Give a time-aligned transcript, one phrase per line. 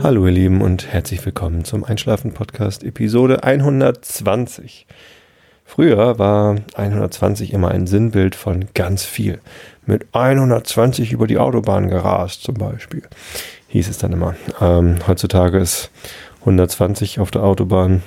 [0.00, 4.86] Hallo ihr Lieben und herzlich willkommen zum Einschlafen Podcast Episode 120.
[5.64, 9.40] Früher war 120 immer ein Sinnbild von ganz viel.
[9.86, 13.02] Mit 120 über die Autobahn gerast zum Beispiel,
[13.66, 14.36] hieß es dann immer.
[14.60, 15.90] Ähm, heutzutage ist
[16.40, 18.02] 120 auf der Autobahn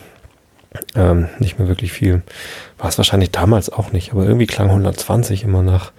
[0.95, 2.21] ähm, nicht mehr wirklich viel.
[2.77, 5.91] War es wahrscheinlich damals auch nicht, aber irgendwie klang 120 immer nach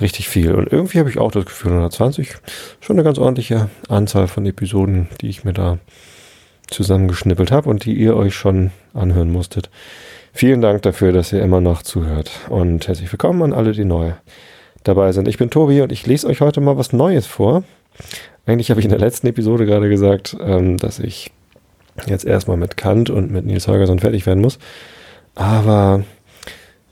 [0.00, 0.54] richtig viel.
[0.54, 2.36] Und irgendwie habe ich auch das Gefühl, 120
[2.80, 5.78] schon eine ganz ordentliche Anzahl von Episoden, die ich mir da
[6.68, 9.70] zusammengeschnippelt habe und die ihr euch schon anhören musstet.
[10.32, 14.12] Vielen Dank dafür, dass ihr immer noch zuhört und herzlich willkommen an alle, die neu
[14.84, 15.26] dabei sind.
[15.26, 17.64] Ich bin Tobi und ich lese euch heute mal was Neues vor.
[18.46, 21.32] Eigentlich habe ich in der letzten Episode gerade gesagt, ähm, dass ich
[22.06, 24.58] jetzt erstmal mit Kant und mit Nils Holgersson fertig werden muss.
[25.34, 26.04] Aber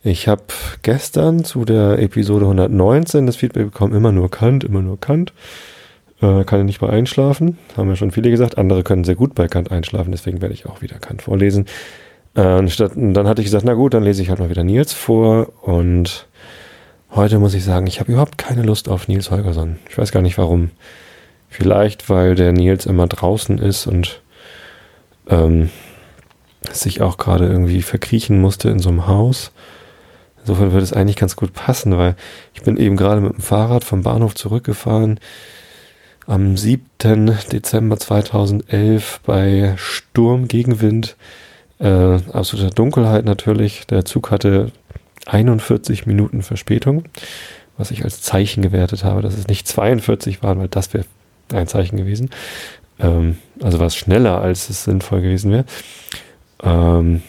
[0.06, 0.44] ich habe
[0.82, 5.32] gestern zu der Episode 119 das Feedback bekommen, immer nur Kant, immer nur Kant.
[6.22, 8.56] Äh, kann ich nicht mal einschlafen, haben ja schon viele gesagt.
[8.56, 11.66] Andere können sehr gut bei Kant einschlafen, deswegen werde ich auch wieder Kant vorlesen.
[12.34, 14.92] Äh, statt, dann hatte ich gesagt, na gut, dann lese ich halt mal wieder Nils
[14.92, 15.48] vor.
[15.62, 16.28] Und
[17.10, 19.76] heute muss ich sagen, ich habe überhaupt keine Lust auf Nils Holgersson.
[19.90, 20.70] Ich weiß gar nicht warum.
[21.48, 24.22] Vielleicht, weil der Nils immer draußen ist und
[25.28, 25.70] ähm,
[26.70, 29.50] sich auch gerade irgendwie verkriechen musste in so einem Haus.
[30.46, 32.14] Insofern würde es eigentlich ganz gut passen, weil
[32.54, 35.18] ich bin eben gerade mit dem Fahrrad vom Bahnhof zurückgefahren
[36.28, 36.86] am 7.
[37.52, 41.16] Dezember 2011 bei Sturm, Gegenwind,
[41.80, 43.88] äh, absoluter Dunkelheit natürlich.
[43.88, 44.70] Der Zug hatte
[45.26, 47.04] 41 Minuten Verspätung,
[47.76, 51.06] was ich als Zeichen gewertet habe, dass es nicht 42 waren, weil das wäre
[51.52, 52.30] ein Zeichen gewesen.
[53.00, 55.64] Ähm, also war es schneller, als es sinnvoll gewesen wäre.
[56.62, 57.22] Ähm,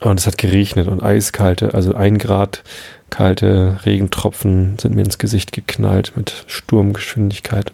[0.00, 2.62] und es hat geregnet und eiskalte, also ein Grad
[3.10, 7.72] kalte Regentropfen sind mir ins Gesicht geknallt mit Sturmgeschwindigkeit.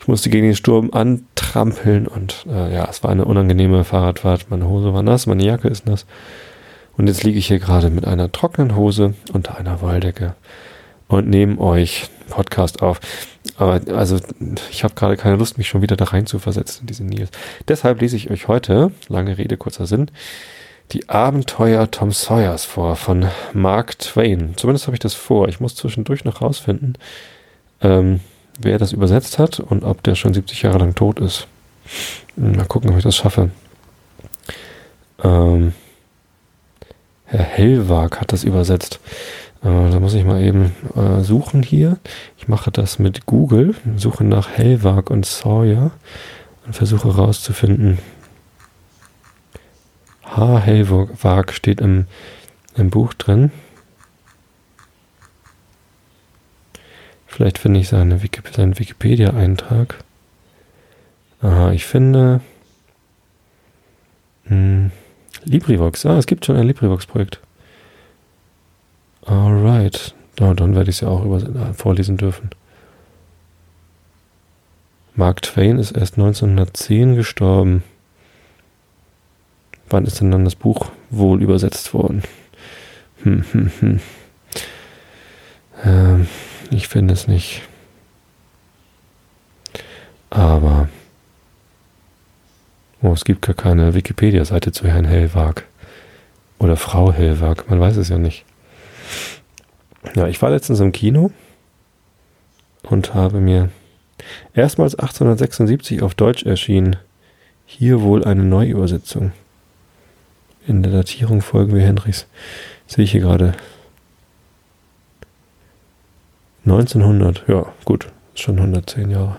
[0.00, 4.46] Ich musste gegen den Sturm antrampeln und äh, ja, es war eine unangenehme Fahrradfahrt.
[4.50, 6.06] Meine Hose war nass, meine Jacke ist nass.
[6.96, 10.34] Und jetzt liege ich hier gerade mit einer trockenen Hose unter einer Wolldecke
[11.08, 13.00] und nehme euch Podcast auf.
[13.56, 14.18] Aber also
[14.70, 17.30] ich habe gerade keine Lust, mich schon wieder da rein zu versetzen in diesen Nils.
[17.68, 20.10] Deshalb lese ich euch heute, lange Rede, kurzer Sinn,
[20.92, 24.54] die Abenteuer Tom Sawyers vor von Mark Twain.
[24.56, 25.48] Zumindest habe ich das vor.
[25.48, 26.96] Ich muss zwischendurch noch rausfinden,
[27.80, 28.20] ähm,
[28.60, 31.46] wer das übersetzt hat und ob der schon 70 Jahre lang tot ist.
[32.36, 33.50] Mal gucken, ob ich das schaffe.
[35.22, 35.72] Ähm,
[37.24, 39.00] Herr Hellwag hat das übersetzt.
[39.62, 41.98] Äh, da muss ich mal eben äh, suchen hier.
[42.38, 45.90] Ich mache das mit Google, suche nach Hellwag und Sawyer
[46.66, 47.98] und versuche herauszufinden,
[50.26, 50.58] H.
[50.58, 52.06] Hellwag steht im,
[52.74, 53.50] im Buch drin.
[57.26, 60.02] Vielleicht finde ich seine Wiki, seinen Wikipedia-Eintrag.
[61.42, 62.40] Aha, ich finde
[64.46, 64.90] hm,
[65.44, 66.06] LibriVox.
[66.06, 67.40] Ah, es gibt schon ein LibriVox-Projekt.
[69.24, 70.14] Alright.
[70.38, 72.50] Ja, dann werde ich es ja auch über, äh, vorlesen dürfen.
[75.14, 77.82] Mark Twain ist erst 1910 gestorben.
[79.88, 82.22] Wann ist denn dann das Buch wohl übersetzt worden?
[83.22, 84.00] Hm, hm, hm.
[85.84, 86.26] Ähm,
[86.70, 87.62] ich finde es nicht.
[90.30, 90.88] Aber
[93.02, 95.64] oh, es gibt gar keine Wikipedia-Seite zu Herrn Hellwag.
[96.58, 98.44] Oder Frau Hellwag, man weiß es ja nicht.
[100.14, 101.30] Ja, ich war letztens im Kino
[102.82, 103.70] und habe mir
[104.54, 106.96] erstmals 1876 auf Deutsch erschienen.
[107.66, 109.32] Hier wohl eine Neuübersetzung.
[110.66, 112.26] In der Datierung folgen wir Henrichs.
[112.86, 113.52] Sehe ich hier gerade.
[116.64, 119.36] 1900, ja, gut, ist schon 110 Jahre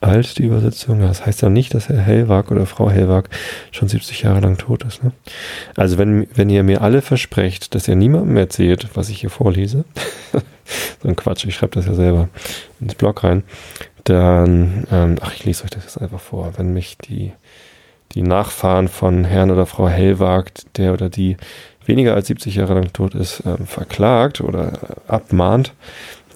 [0.00, 1.00] alt, die Übersetzung.
[1.00, 3.28] Das heißt ja nicht, dass Herr Hellwag oder Frau Hellwag
[3.72, 5.02] schon 70 Jahre lang tot ist.
[5.02, 5.12] Ne?
[5.76, 9.84] Also wenn, wenn ihr mir alle versprecht, dass ihr niemandem erzählt, was ich hier vorlese,
[11.02, 12.28] so ein Quatsch, ich schreibe das ja selber
[12.80, 13.42] ins Blog rein,
[14.04, 17.32] dann, ähm, ach, ich lese euch das jetzt einfach vor, wenn mich die
[18.12, 21.36] die Nachfahren von Herrn oder Frau Hellwag, der oder die
[21.84, 24.72] weniger als 70 Jahre lang tot ist, äh, verklagt oder
[25.08, 25.72] abmahnt,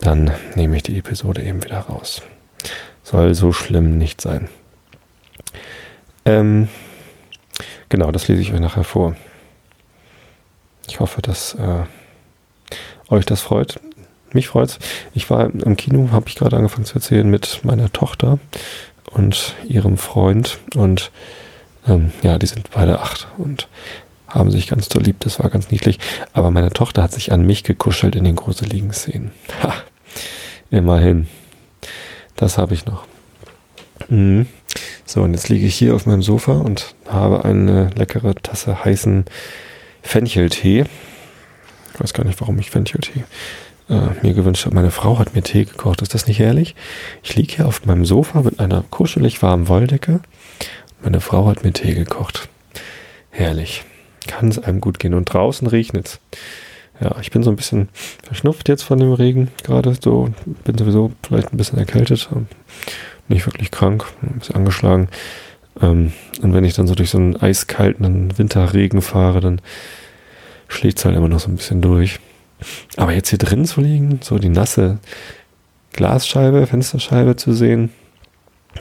[0.00, 2.22] dann nehme ich die Episode eben wieder raus.
[3.02, 4.48] Soll so schlimm nicht sein.
[6.24, 6.68] Ähm,
[7.88, 9.16] genau, das lese ich euch nachher vor.
[10.88, 11.84] Ich hoffe, dass äh,
[13.08, 13.80] euch das freut.
[14.32, 14.78] Mich freut's.
[15.14, 18.38] Ich war im Kino, habe ich gerade angefangen zu erzählen, mit meiner Tochter
[19.10, 21.10] und ihrem Freund und
[21.86, 23.68] ähm, ja, die sind beide acht und
[24.28, 25.16] haben sich ganz doll lieb.
[25.20, 25.98] Das war ganz niedlich.
[26.32, 29.32] Aber meine Tochter hat sich an mich gekuschelt in den gruseligen Szenen.
[29.62, 29.74] Ha,
[30.70, 31.28] immerhin.
[32.36, 33.04] Das habe ich noch.
[34.08, 34.46] Mhm.
[35.04, 39.26] So, und jetzt liege ich hier auf meinem Sofa und habe eine leckere Tasse heißen
[40.02, 40.86] Fencheltee.
[41.92, 43.24] Ich weiß gar nicht, warum ich Fencheltee
[43.90, 44.74] äh, mir gewünscht habe.
[44.74, 46.00] Meine Frau hat mir Tee gekocht.
[46.00, 46.74] Ist das nicht herrlich?
[47.22, 50.20] Ich liege hier auf meinem Sofa mit einer kuschelig warmen Wolldecke.
[51.02, 52.48] Meine Frau hat mir Tee gekocht.
[53.30, 53.84] Herrlich.
[54.28, 55.14] Kann es einem gut gehen.
[55.14, 56.20] Und draußen regnet es.
[57.00, 57.88] Ja, ich bin so ein bisschen
[58.22, 59.96] verschnupft jetzt von dem Regen gerade.
[60.00, 60.28] So,
[60.64, 62.28] bin sowieso vielleicht ein bisschen erkältet.
[63.26, 65.08] Nicht wirklich krank, ein bisschen angeschlagen.
[65.80, 69.60] Ähm, und wenn ich dann so durch so einen eiskalten Winterregen fahre, dann
[70.68, 72.20] schlägt es halt immer noch so ein bisschen durch.
[72.96, 74.98] Aber jetzt hier drin zu liegen, so die nasse
[75.94, 77.90] Glasscheibe, Fensterscheibe zu sehen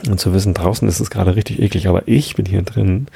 [0.08, 3.06] und zu wissen, draußen ist es gerade richtig eklig, aber ich bin hier drin.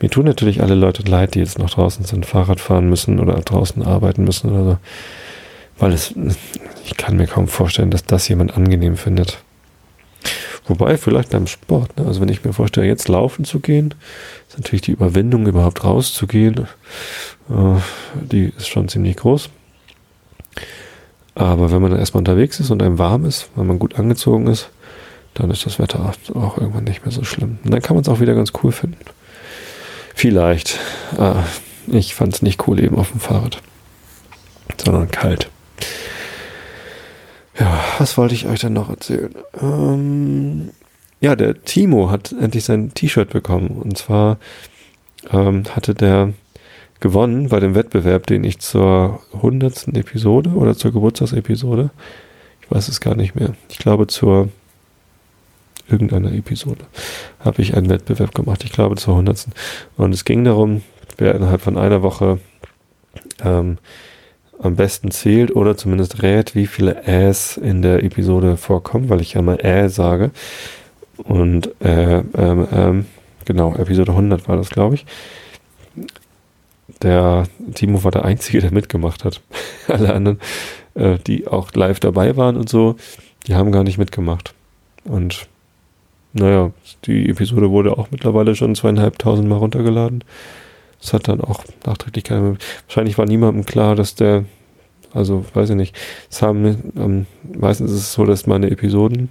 [0.00, 3.34] Mir tun natürlich alle Leute leid, die jetzt noch draußen sind, Fahrrad fahren müssen oder
[3.34, 4.78] draußen arbeiten müssen oder so.
[5.78, 6.14] Weil es,
[6.84, 9.42] ich kann mir kaum vorstellen, dass das jemand angenehm findet.
[10.66, 11.98] Wobei, vielleicht beim Sport.
[11.98, 12.06] Ne?
[12.06, 13.94] Also wenn ich mir vorstelle, jetzt laufen zu gehen,
[14.48, 16.68] ist natürlich die Überwindung, überhaupt rauszugehen,
[17.50, 17.80] äh,
[18.14, 19.50] die ist schon ziemlich groß.
[21.34, 24.46] Aber wenn man dann erstmal unterwegs ist und einem warm ist, wenn man gut angezogen
[24.46, 24.70] ist,
[25.34, 27.58] dann ist das Wetter auch irgendwann nicht mehr so schlimm.
[27.64, 28.98] Und dann kann man es auch wieder ganz cool finden.
[30.14, 30.78] Vielleicht.
[31.18, 31.44] Ah,
[31.86, 33.60] ich fand es nicht cool eben auf dem Fahrrad,
[34.82, 35.50] sondern kalt.
[37.58, 39.34] Ja, was wollte ich euch dann noch erzählen?
[39.60, 40.70] Ähm,
[41.20, 43.68] ja, der Timo hat endlich sein T-Shirt bekommen.
[43.68, 44.38] Und zwar
[45.30, 46.32] ähm, hatte der
[47.02, 51.90] gewonnen bei dem Wettbewerb, den ich zur hundertsten Episode oder zur Geburtstagsepisode,
[52.62, 54.48] ich weiß es gar nicht mehr, ich glaube zur
[55.88, 56.84] irgendeiner Episode,
[57.40, 59.52] habe ich einen Wettbewerb gemacht, ich glaube zur hundertsten.
[59.96, 60.82] Und es ging darum,
[61.18, 62.38] wer innerhalb von einer Woche
[63.44, 63.78] ähm,
[64.60, 69.34] am besten zählt oder zumindest rät, wie viele Äs in der Episode vorkommen, weil ich
[69.34, 70.30] ja mal Ä sage.
[71.16, 73.06] Und äh, ähm, ähm,
[73.44, 75.06] genau, Episode 100 war das, glaube ich.
[77.02, 77.44] Der
[77.74, 79.40] Timo war der Einzige, der mitgemacht hat.
[79.88, 80.38] Alle anderen,
[80.94, 82.96] äh, die auch live dabei waren und so,
[83.46, 84.54] die haben gar nicht mitgemacht.
[85.04, 85.48] Und
[86.32, 86.70] naja,
[87.04, 90.24] die Episode wurde auch mittlerweile schon zweieinhalbtausend Mal runtergeladen.
[91.00, 92.56] Das hat dann auch nachträglich keiner mehr.
[92.86, 94.44] Wahrscheinlich war niemandem klar, dass der,
[95.12, 95.96] also weiß ich nicht,
[96.30, 99.30] es haben, ähm, meistens ist es so, dass meine Episoden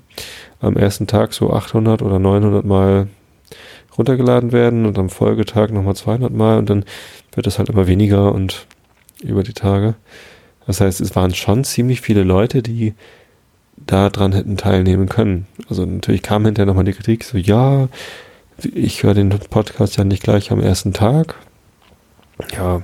[0.59, 3.07] am ersten Tag so 800 oder 900 Mal
[3.97, 6.85] runtergeladen werden und am Folgetag nochmal 200 Mal und dann
[7.33, 8.67] wird es halt immer weniger und
[9.23, 9.95] über die Tage.
[10.67, 12.93] Das heißt, es waren schon ziemlich viele Leute, die
[13.91, 15.47] da dran hätten teilnehmen können.
[15.69, 17.89] Also natürlich kam hinterher nochmal die Kritik, so ja,
[18.73, 21.35] ich höre den Podcast ja nicht gleich am ersten Tag.
[22.55, 22.81] Ja,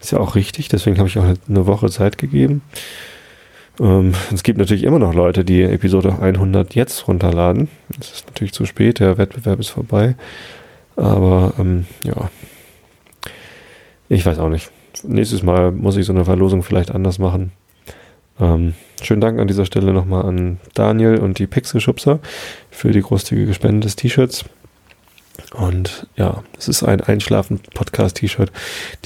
[0.00, 2.62] ist ja auch richtig, deswegen habe ich auch eine Woche Zeit gegeben.
[3.80, 7.68] Ähm, es gibt natürlich immer noch Leute, die Episode 100 jetzt runterladen.
[7.96, 10.14] Das ist natürlich zu spät, der Wettbewerb ist vorbei.
[10.96, 12.30] Aber ähm, ja,
[14.08, 14.70] ich weiß auch nicht.
[15.04, 17.52] Nächstes Mal muss ich so eine Verlosung vielleicht anders machen.
[18.40, 22.20] Ähm, schönen Dank an dieser Stelle nochmal an Daniel und die Pixelschubser
[22.70, 24.44] für die großzügige Spende des T-Shirts.
[25.54, 28.52] Und ja, es ist ein Einschlafen-Podcast-T-Shirt.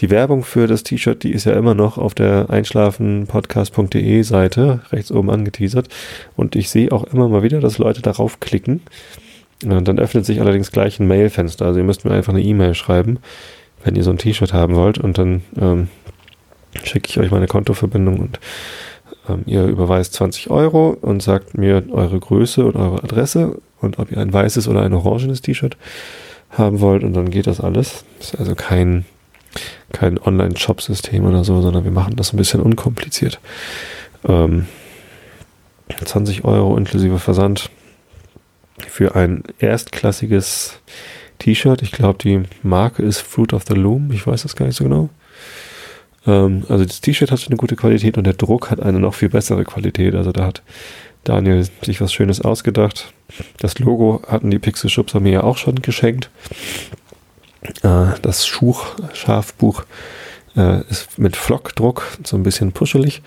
[0.01, 5.13] Die Werbung für das T-Shirt, die ist ja immer noch auf der einschlafenpodcast.de Seite rechts
[5.13, 5.89] oben angeteasert.
[6.37, 8.83] Und ich sehe auch immer mal wieder, dass Leute darauf klicken.
[9.65, 11.67] Und dann öffnet sich allerdings gleich ein Mailfenster.
[11.67, 13.21] Also ihr müsst mir einfach eine E-Mail schreiben
[13.85, 15.89] wenn ihr so ein T-Shirt haben wollt und dann ähm,
[16.83, 18.41] schicke ich euch meine Kontoverbindung und
[19.29, 24.11] ähm, ihr überweist 20 Euro und sagt mir eure Größe und eure Adresse und ob
[24.11, 25.77] ihr ein weißes oder ein orangenes T-Shirt
[26.51, 28.05] haben wollt und dann geht das alles.
[28.21, 29.05] Ist also kein,
[29.93, 33.41] kein Online-Shop-System oder so, sondern wir machen das ein bisschen unkompliziert.
[34.27, 34.67] Ähm,
[36.03, 37.71] 20 Euro inklusive Versand
[38.89, 40.79] für ein erstklassiges
[41.39, 41.83] T-Shirt.
[41.83, 44.11] Ich glaube, die Marke ist Fruit of the Loom.
[44.13, 45.11] Ich weiß das gar nicht so genau.
[46.27, 49.29] Ähm, also das T-Shirt hat eine gute Qualität und der Druck hat eine noch viel
[49.29, 50.15] bessere Qualität.
[50.15, 50.63] Also da hat
[51.25, 53.13] Daniel sich was Schönes ausgedacht.
[53.59, 56.31] Das Logo hatten die Pixel Schubser mir ja auch schon geschenkt.
[57.83, 59.85] Äh, das Schuch, Schafbuch
[60.57, 63.23] äh, ist mit Flockdruck so ein bisschen puschelig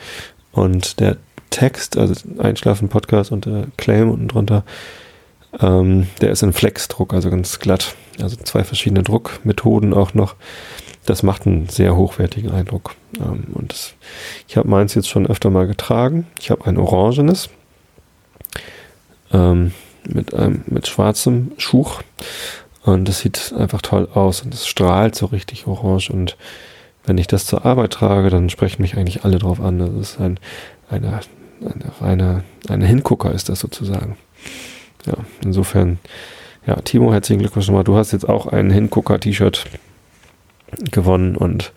[0.51, 1.17] und der
[1.49, 4.63] Text, also Einschlafen Podcast und der Claim unten drunter
[5.59, 7.95] ähm, der ist in Flexdruck, also ganz glatt.
[8.19, 10.35] Also zwei verschiedene Druckmethoden auch noch.
[11.07, 12.95] Das macht einen sehr hochwertigen Eindruck.
[13.17, 13.93] Ähm, und das,
[14.47, 16.27] ich habe meins jetzt schon öfter mal getragen.
[16.39, 17.49] Ich habe ein orangenes
[19.31, 19.71] ähm,
[20.05, 22.01] mit, einem, mit schwarzem Schuch.
[22.83, 26.11] Und das sieht einfach toll aus und es strahlt so richtig orange.
[26.11, 26.35] Und
[27.05, 29.79] wenn ich das zur Arbeit trage, dann sprechen mich eigentlich alle drauf an.
[29.79, 30.39] Das ist ein,
[30.89, 31.21] eine,
[31.61, 34.17] eine reine, eine Hingucker ist das sozusagen
[35.05, 35.99] ja, insofern
[36.65, 37.85] ja, Timo, herzlichen Glückwunsch nochmal.
[37.85, 39.65] Du hast jetzt auch ein Hingucker-T-Shirt
[40.91, 41.71] gewonnen und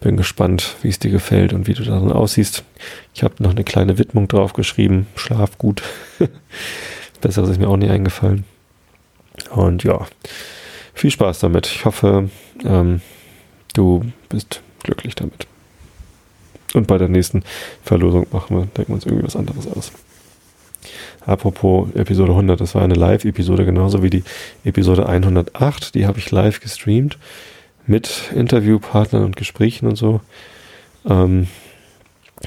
[0.00, 2.64] bin gespannt, wie es dir gefällt und wie du darin aussiehst.
[3.14, 5.06] Ich habe noch eine kleine Widmung drauf geschrieben.
[5.16, 5.82] Schlaf gut.
[7.20, 8.44] Besseres ist mir auch nie eingefallen.
[9.50, 10.06] Und ja,
[10.92, 11.66] viel Spaß damit.
[11.66, 12.28] Ich hoffe,
[12.64, 13.00] ähm,
[13.72, 15.46] du bist glücklich damit.
[16.74, 17.42] Und bei der nächsten
[17.82, 19.92] Verlosung machen wir, denken wir uns irgendwie was anderes aus.
[21.24, 24.24] Apropos Episode 100, das war eine Live-Episode, genauso wie die
[24.64, 25.94] Episode 108.
[25.94, 27.16] Die habe ich live gestreamt
[27.86, 30.20] mit Interviewpartnern und Gesprächen und so.
[31.08, 31.48] Ähm,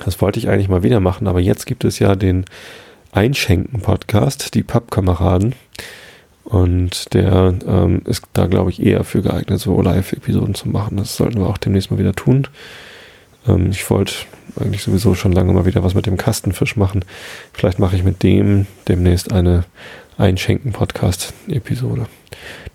[0.06, 2.46] das wollte ich eigentlich mal wieder machen, aber jetzt gibt es ja den
[3.12, 5.56] Einschenken-Podcast, die Pappkameraden.
[6.44, 10.98] Und der ähm, ist da, glaube ich, eher für geeignet, so Live-Episoden zu machen.
[10.98, 12.48] Das sollten wir auch demnächst mal wieder tun.
[13.48, 14.14] Ähm, ich wollte
[14.58, 17.04] eigentlich sowieso schon lange mal wieder was mit dem Kastenfisch machen.
[17.52, 19.66] Vielleicht mache ich mit dem demnächst eine
[20.18, 22.06] Einschenken-Podcast-Episode.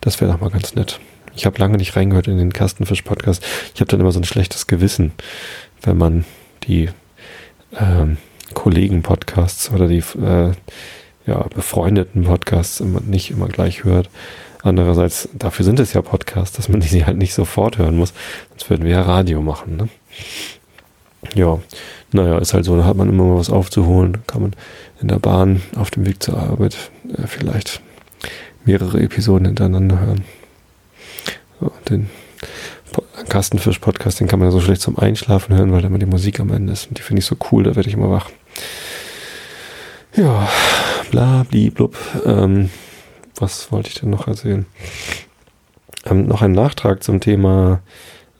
[0.03, 1.01] Das wäre doch mal ganz nett.
[1.35, 3.43] Ich habe lange nicht reingehört in den Kastenfisch-Podcast.
[3.75, 5.13] Ich habe dann immer so ein schlechtes Gewissen,
[5.83, 6.25] wenn man
[6.65, 6.91] die
[7.79, 8.19] ähm,
[8.55, 10.53] Kollegen-Podcasts oder die äh,
[11.27, 14.11] ja, befreundeten Podcasts immer, nicht immer gleich hört.
[14.63, 18.13] Andererseits, dafür sind es ja Podcasts, dass man die halt nicht sofort hören muss.
[18.51, 19.77] Sonst würden wir ja Radio machen.
[19.77, 19.89] Ne?
[21.35, 21.59] Ja,
[22.13, 24.19] naja, ist halt so, da hat man immer mal was aufzuholen.
[24.27, 24.53] Kann man
[25.01, 26.77] in der Bahn auf dem Weg zur Arbeit
[27.17, 27.81] äh, vielleicht
[28.65, 30.25] mehrere Episoden hintereinander hören.
[31.89, 32.11] Den
[33.29, 36.41] Kastenfisch-Podcast, den kann man ja so schlecht zum Einschlafen hören, weil da immer die Musik
[36.41, 36.89] am Ende ist.
[36.89, 38.31] Und die finde ich so cool, da werde ich immer wach.
[40.15, 40.49] Ja,
[41.11, 41.97] bla, bli, blub.
[42.27, 42.71] Ähm,
[43.37, 44.67] was wollte ich denn noch erzählen?
[46.05, 47.81] Ähm, noch ein Nachtrag zum Thema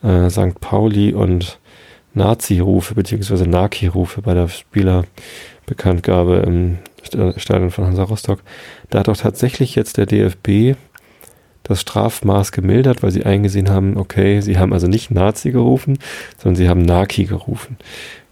[0.03, 0.61] äh, St.
[0.61, 1.59] Pauli und
[2.15, 3.47] Nazi-Rufe bzw.
[3.47, 6.79] Naki-Rufe bei der Spielerbekanntgabe im
[7.37, 8.41] Stadion von Hansa Rostock.
[8.91, 10.77] Da hat doch tatsächlich jetzt der DFB
[11.73, 15.99] das Strafmaß gemildert, weil sie eingesehen haben, okay, sie haben also nicht Nazi gerufen,
[16.39, 17.77] sondern sie haben Naki gerufen.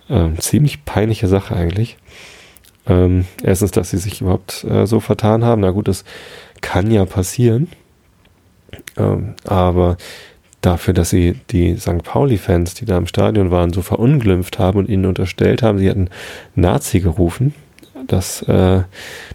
[0.09, 1.97] Ähm, ziemlich peinliche Sache eigentlich.
[2.87, 5.61] Ähm, erstens, dass sie sich überhaupt äh, so vertan haben.
[5.61, 6.05] Na gut, das
[6.61, 7.69] kann ja passieren.
[8.97, 9.97] Ähm, aber
[10.61, 12.03] dafür, dass sie die St.
[12.03, 16.11] Pauli-Fans, die da im Stadion waren, so verunglimpft haben und ihnen unterstellt haben, sie hätten
[16.55, 17.55] Nazi gerufen,
[18.07, 18.85] das, äh, da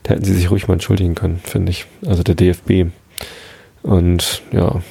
[0.07, 1.85] hätten sie sich ruhig mal entschuldigen können, finde ich.
[2.05, 2.91] Also der DFB.
[3.85, 4.81] Und ja,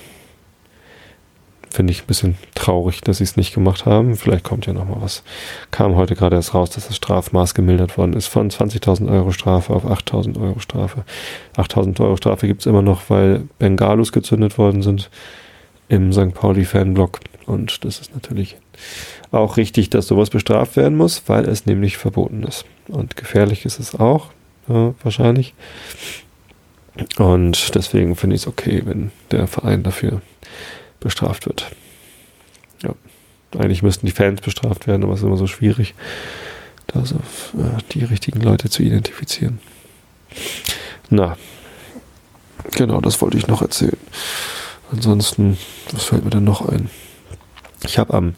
[1.68, 4.14] finde ich ein bisschen traurig, dass sie es nicht gemacht haben.
[4.14, 5.24] Vielleicht kommt ja noch mal was.
[5.72, 9.72] Kam heute gerade erst raus, dass das Strafmaß gemildert worden ist von 20.000 Euro Strafe
[9.72, 11.04] auf 8.000 Euro Strafe.
[11.56, 15.10] 8.000 Euro Strafe gibt es immer noch, weil Bengalus gezündet worden sind
[15.88, 16.32] im St.
[16.32, 17.18] Pauli Fanblock.
[17.46, 18.56] Und das ist natürlich
[19.32, 22.64] auch richtig, dass sowas bestraft werden muss, weil es nämlich verboten ist.
[22.86, 24.28] Und gefährlich ist es auch,
[24.68, 25.52] ja, wahrscheinlich.
[27.18, 30.22] Und deswegen finde ich es okay, wenn der Verein dafür
[31.00, 31.70] bestraft wird.
[32.82, 32.94] Ja.
[33.58, 35.94] Eigentlich müssten die Fans bestraft werden, aber es ist immer so schwierig,
[36.86, 39.58] da so äh, die richtigen Leute zu identifizieren.
[41.10, 41.36] Na,
[42.72, 43.98] genau, das wollte ich noch erzählen.
[44.90, 45.58] Ansonsten,
[45.92, 46.90] was fällt mir denn noch ein?
[47.84, 48.34] Ich habe am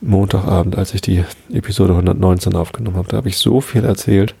[0.00, 4.34] Montagabend, als ich die Episode 119 aufgenommen habe, da habe ich so viel erzählt,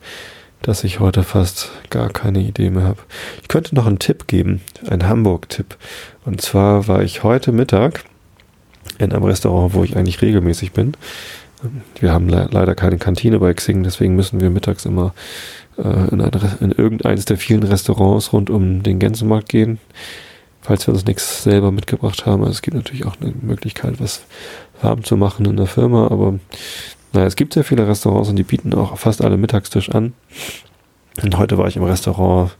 [0.62, 3.00] dass ich heute fast gar keine Idee mehr habe.
[3.42, 5.76] Ich könnte noch einen Tipp geben, einen Hamburg-Tipp.
[6.24, 8.04] Und zwar war ich heute Mittag
[8.98, 10.94] in einem Restaurant, wo ich eigentlich regelmäßig bin.
[11.98, 15.12] Wir haben le leider keine Kantine bei Xing, deswegen müssen wir mittags immer
[15.76, 19.78] äh, in, eine, in irgendeines der vielen Restaurants rund um den Gänsemarkt gehen,
[20.60, 22.42] falls wir uns nichts selber mitgebracht haben.
[22.42, 24.22] Also es gibt natürlich auch eine Möglichkeit, was
[24.80, 26.38] warm zu machen in der Firma, aber
[27.12, 30.12] naja, es gibt sehr viele Restaurants und die bieten auch fast alle Mittagstisch an.
[31.22, 32.56] Und heute war ich im Restaurant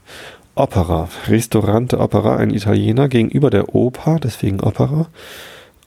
[0.55, 1.07] Opera.
[1.27, 5.07] Ristorante Opera, ein Italiener gegenüber der Oper, deswegen Opera.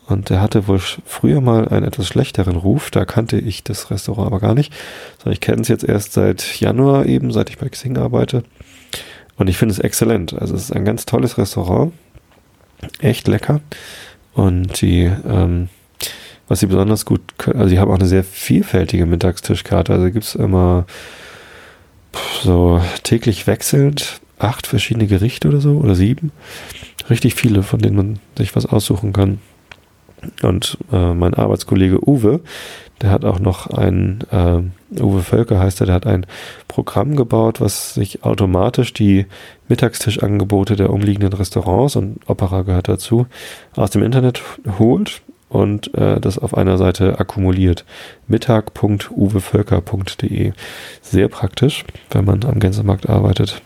[0.07, 2.91] Und der hatte wohl früher mal einen etwas schlechteren Ruf.
[2.91, 4.73] Da kannte ich das Restaurant aber gar nicht.
[5.19, 8.45] Sondern ich kenne es jetzt erst seit Januar eben, seit ich bei Xing arbeite.
[9.37, 10.35] Und ich finde es exzellent.
[10.35, 11.93] Also es ist ein ganz tolles Restaurant.
[13.01, 13.61] Echt lecker.
[14.35, 15.69] Und die, ähm,
[16.49, 19.93] was sie besonders gut können, also sie haben auch eine sehr vielfältige Mittagstischkarte.
[19.93, 20.87] Also gibt es immer
[22.43, 26.33] so täglich wechselnd acht verschiedene Gerichte oder so oder sieben.
[27.09, 29.39] Richtig viele, von denen man sich was aussuchen kann.
[30.43, 32.41] Und äh, mein Arbeitskollege Uwe,
[33.01, 36.27] der hat auch noch ein, äh, Uwe Völker heißt er, der hat ein
[36.69, 39.27] Programm gebaut, was sich automatisch die
[39.69, 43.27] Mittagstischangebote der umliegenden Restaurants und Opera gehört dazu,
[43.75, 44.43] aus dem Internet
[44.79, 45.23] holt
[45.53, 47.85] und äh, das auf einer Seite akkumuliert.
[48.27, 50.53] Mittag.uwevölker.de.
[51.03, 53.63] Sehr praktisch, wenn man am Gänsemarkt arbeitet.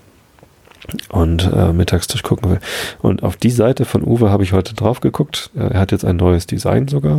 [1.09, 2.61] und äh, Mittagstisch gucken will.
[3.01, 5.51] Und auf die Seite von Uwe habe ich heute drauf geguckt.
[5.57, 7.19] Äh, er hat jetzt ein neues Design sogar,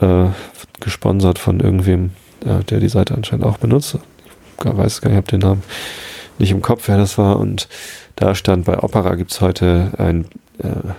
[0.00, 0.26] äh,
[0.80, 2.10] gesponsert von irgendwem,
[2.44, 3.98] äh, der die Seite anscheinend auch benutzt.
[4.58, 5.62] Ich weiß gar nicht, ich habe den Namen
[6.38, 7.38] nicht im Kopf, wer das war.
[7.38, 7.68] Und
[8.16, 10.26] da stand bei Opera gibt es heute ein,
[10.58, 10.92] äh,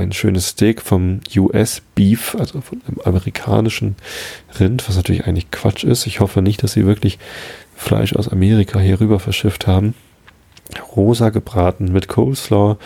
[0.00, 3.96] ein schönes Steak vom US Beef, also von einem amerikanischen
[4.58, 6.06] Rind, was natürlich eigentlich Quatsch ist.
[6.06, 7.18] Ich hoffe nicht, dass sie wirklich
[7.76, 9.94] Fleisch aus Amerika hier rüber verschifft haben
[10.96, 12.76] rosa gebraten mit Coleslaw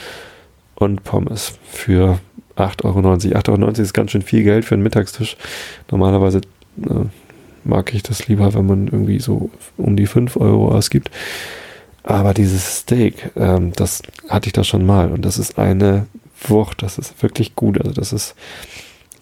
[0.75, 2.19] und Pommes für
[2.57, 2.99] 8,90 Euro.
[3.01, 5.37] 8,90 Euro ist ganz schön viel Geld für einen Mittagstisch.
[5.91, 6.41] Normalerweise
[6.83, 7.07] äh,
[7.65, 11.11] mag ich das lieber, wenn man irgendwie so um die 5 Euro ausgibt.
[12.03, 16.07] Aber dieses Steak, ähm, das hatte ich da schon mal und das ist eine
[16.51, 17.79] Wucht, das ist wirklich gut.
[17.79, 18.35] Also das ist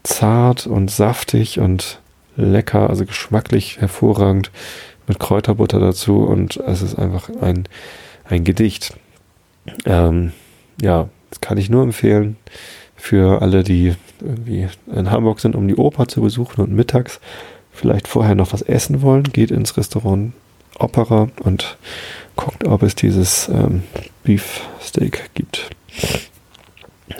[0.02, 2.00] zart und saftig und
[2.36, 4.50] lecker, also geschmacklich hervorragend
[5.06, 7.68] mit Kräuterbutter dazu und es ist einfach ein
[8.24, 8.94] ein Gedicht.
[9.84, 10.32] Ähm,
[10.80, 12.36] ja, das kann ich nur empfehlen
[12.96, 17.20] für alle, die irgendwie in Hamburg sind, um die Oper zu besuchen und mittags
[17.72, 19.24] vielleicht vorher noch was essen wollen.
[19.24, 20.32] Geht ins Restaurant
[20.78, 21.76] Opera und
[22.36, 23.82] guckt, ob es dieses ähm,
[24.24, 25.70] Beefsteak gibt.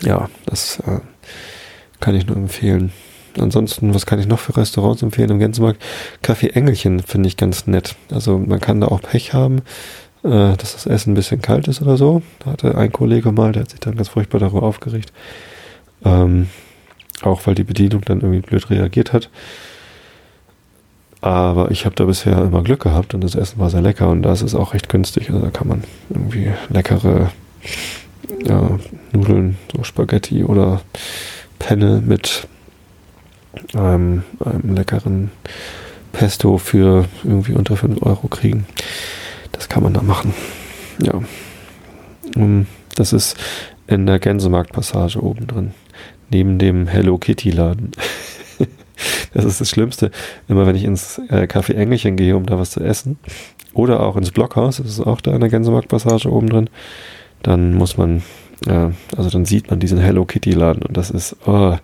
[0.02, 1.00] Ja, das äh,
[2.00, 2.92] kann ich nur empfehlen.
[3.38, 5.82] Ansonsten, was kann ich noch für Restaurants empfehlen im Gänsemarkt?
[6.22, 7.96] Café Engelchen finde ich ganz nett.
[8.10, 9.62] Also man kann da auch Pech haben
[10.24, 12.22] äh, dass das Essen ein bisschen kalt ist oder so.
[12.40, 15.12] Da hatte ein Kollege mal, der hat sich dann ganz furchtbar darüber aufgeregt.
[16.04, 16.48] Ähm,
[17.22, 19.30] auch weil die Bedienung dann irgendwie blöd reagiert hat.
[21.20, 24.22] Aber ich habe da bisher immer Glück gehabt und das Essen war sehr lecker und
[24.22, 25.30] das ist auch recht günstig.
[25.30, 27.30] Also da kann man irgendwie leckere
[28.44, 28.78] ja,
[29.12, 30.80] Nudeln, so Spaghetti oder
[31.58, 32.48] Penne mit
[33.74, 35.30] einem, einem leckeren
[36.12, 38.66] Pesto für irgendwie unter 5 Euro kriegen.
[39.52, 40.34] Das kann man da machen.
[41.02, 41.22] Ja.
[42.94, 43.36] Das ist
[43.86, 45.74] in der Gänsemarktpassage oben drin.
[46.30, 47.92] Neben dem Hello Kitty Laden.
[49.34, 50.10] das ist das Schlimmste.
[50.48, 53.18] Immer wenn ich ins äh, Café Engelchen gehe, um da was zu essen.
[53.74, 56.70] Oder auch ins Blockhaus, das ist auch da in der Gänsemarktpassage oben drin.
[57.42, 58.22] Dann muss man,
[58.66, 61.76] äh, also dann sieht man diesen Hello Kitty Laden und das ist, oh,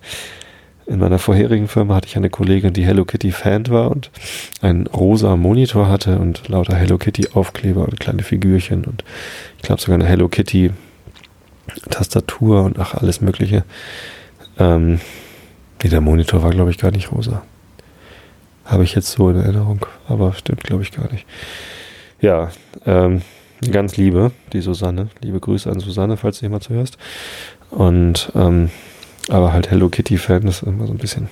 [0.85, 4.09] in meiner vorherigen Firma hatte ich eine Kollegin, die Hello Kitty Fan war und
[4.61, 9.03] einen rosa Monitor hatte und lauter Hello Kitty Aufkleber und kleine Figürchen und
[9.57, 10.71] ich glaube sogar eine Hello Kitty
[11.89, 13.63] Tastatur und ach, alles Mögliche.
[14.57, 14.99] Ähm,
[15.83, 17.43] nee, der Monitor war, glaube ich, gar nicht rosa.
[18.65, 21.25] Habe ich jetzt so in Erinnerung, aber stimmt, glaube ich, gar nicht.
[22.21, 22.49] Ja,
[22.85, 23.21] ähm,
[23.71, 25.09] ganz liebe, die Susanne.
[25.21, 26.97] Liebe Grüße an Susanne, falls du jemand zuhörst.
[27.71, 28.69] Und ähm,
[29.29, 31.29] aber halt Hello Kitty-Fan ist immer so ein bisschen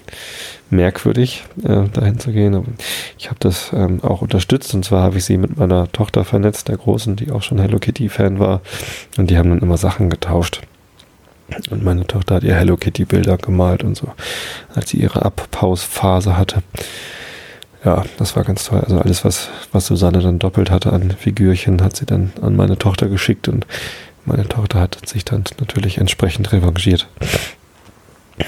[0.69, 2.53] merkwürdig, äh, dahin zu gehen.
[2.53, 2.67] Aber
[3.17, 6.67] ich habe das ähm, auch unterstützt und zwar habe ich sie mit meiner Tochter vernetzt,
[6.67, 8.61] der Großen, die auch schon Hello Kitty-Fan war.
[9.17, 10.61] Und die haben dann immer Sachen getauscht.
[11.71, 14.09] Und meine Tochter hat ihr Hello Kitty-Bilder gemalt und so,
[14.75, 16.61] als sie ihre Abpausphase hatte.
[17.87, 18.81] Ja, das war ganz toll.
[18.81, 22.77] Also alles, was, was Susanne dann doppelt hatte an Figürchen, hat sie dann an meine
[22.77, 23.65] Tochter geschickt und
[24.25, 27.07] meine Tochter hat sich dann natürlich entsprechend revanchiert.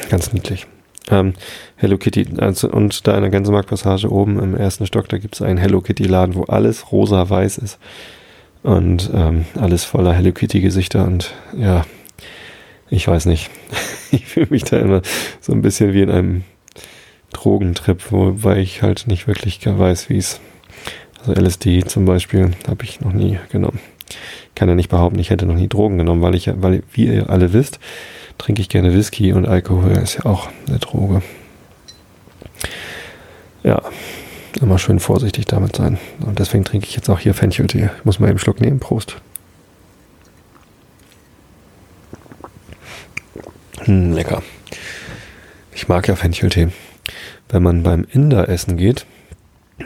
[0.10, 0.68] Ganz niedlich.
[1.10, 1.36] Ähm,
[1.78, 5.42] Hello Kitty, also, und da in der Gänsemarktpassage oben im ersten Stock, da gibt es
[5.42, 7.80] einen Hello Kitty Laden, wo alles rosa-weiß ist.
[8.62, 11.86] Und ähm, alles voller Hello Kitty Gesichter und ja,
[12.90, 13.50] ich weiß nicht.
[14.12, 15.02] ich fühle mich da immer
[15.40, 16.44] so ein bisschen wie in einem
[17.34, 20.40] Drogentrip, wobei ich halt nicht wirklich weiß, wie es.
[21.20, 23.80] Also LSD zum Beispiel habe ich noch nie genommen.
[24.10, 27.08] Ich kann ja nicht behaupten, ich hätte noch nie Drogen genommen, weil ich, weil, wie
[27.08, 27.80] ihr alle wisst,
[28.38, 31.22] trinke ich gerne Whisky und Alkohol ist ja auch eine Droge.
[33.64, 33.82] Ja,
[34.62, 36.00] immer schön vorsichtig damit sein.
[36.26, 37.90] Und deswegen trinke ich jetzt auch hier Fencheltee.
[37.98, 38.80] Ich muss mal eben einen Schluck nehmen.
[38.80, 39.18] Prost.
[43.84, 44.42] Hm, lecker.
[45.74, 46.70] Ich mag ja Fencheltee.
[47.50, 49.06] Wenn man beim Inder essen geht,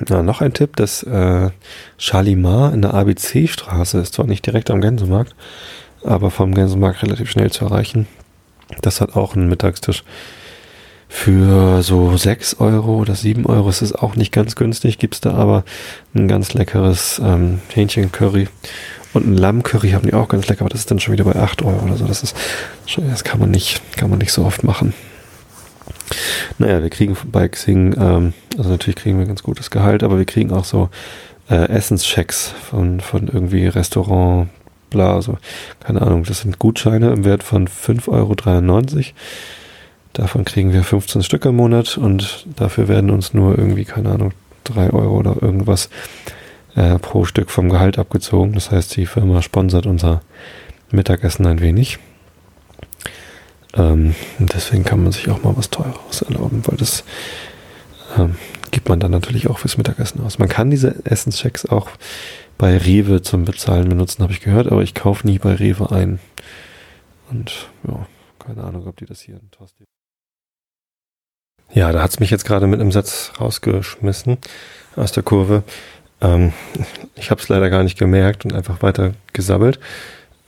[0.09, 5.35] na, noch ein Tipp, das äh, in der ABC-Straße ist zwar nicht direkt am Gänsemarkt,
[6.03, 8.07] aber vom Gänsemarkt relativ schnell zu erreichen.
[8.81, 10.03] Das hat auch einen Mittagstisch
[11.07, 13.69] für so 6 Euro oder 7 Euro.
[13.69, 15.63] Es ist auch nicht ganz günstig, gibt es da aber
[16.15, 18.47] ein ganz leckeres ähm, Hähnchencurry.
[19.13, 21.35] Und ein Lammcurry haben die auch ganz lecker, aber das ist dann schon wieder bei
[21.35, 22.07] 8 Euro oder so.
[22.07, 22.35] Das ist
[22.97, 24.93] das kann man nicht, kann man nicht so oft machen.
[26.57, 30.25] Naja, wir kriegen bei Xing, ähm, also natürlich kriegen wir ganz gutes Gehalt, aber wir
[30.25, 30.89] kriegen auch so
[31.49, 34.49] äh, Essenschecks von, von irgendwie Restaurant,
[34.89, 35.37] bla, also
[35.79, 38.35] keine Ahnung, das sind Gutscheine im Wert von 5,93 Euro.
[40.13, 44.31] Davon kriegen wir 15 Stück im Monat und dafür werden uns nur irgendwie, keine Ahnung,
[44.65, 45.89] 3 Euro oder irgendwas
[46.75, 48.53] äh, pro Stück vom Gehalt abgezogen.
[48.53, 50.21] Das heißt, die Firma sponsert unser
[50.91, 51.97] Mittagessen ein wenig.
[53.75, 57.03] Ähm, deswegen kann man sich auch mal was Teureres erlauben, weil das
[58.17, 58.35] ähm,
[58.71, 60.39] gibt man dann natürlich auch fürs Mittagessen aus.
[60.39, 61.89] Man kann diese Essenschecks auch
[62.57, 66.19] bei Rewe zum Bezahlen benutzen, habe ich gehört, aber ich kaufe nie bei Rewe ein.
[67.29, 68.05] Und ja,
[68.39, 69.85] keine Ahnung, ob die das hier in Tosti.
[71.73, 74.37] Ja, da hat es mich jetzt gerade mit einem Satz rausgeschmissen
[74.95, 75.63] aus der Kurve.
[76.21, 76.53] Ähm,
[77.15, 79.79] ich habe es leider gar nicht gemerkt und einfach weiter gesabbelt.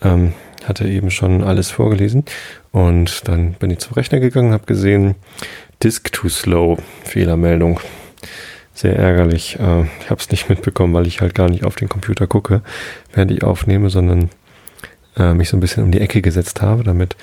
[0.05, 0.33] Ähm,
[0.65, 2.25] hatte eben schon alles vorgelesen
[2.71, 5.15] und dann bin ich zum Rechner gegangen, habe gesehen,
[5.83, 7.79] Disk too slow, Fehlermeldung.
[8.73, 9.57] Sehr ärgerlich.
[9.59, 12.61] Äh, ich habe es nicht mitbekommen, weil ich halt gar nicht auf den Computer gucke,
[13.13, 14.29] während ich aufnehme, sondern
[15.17, 17.15] äh, mich so ein bisschen um die Ecke gesetzt habe, damit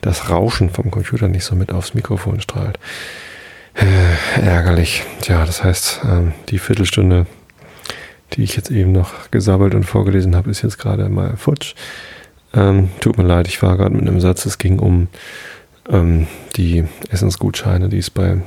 [0.00, 2.78] das Rauschen vom Computer nicht so mit aufs Mikrofon strahlt.
[3.74, 5.04] Äh, ärgerlich.
[5.20, 7.26] Tja, das heißt, ähm, die Viertelstunde,
[8.34, 11.74] die ich jetzt eben noch gesabbelt und vorgelesen habe, ist jetzt gerade mal futsch.
[12.54, 15.08] Ähm, tut mir leid, ich war gerade mit einem Satz, es ging um
[15.88, 18.38] ähm, die Essensgutscheine, die es bei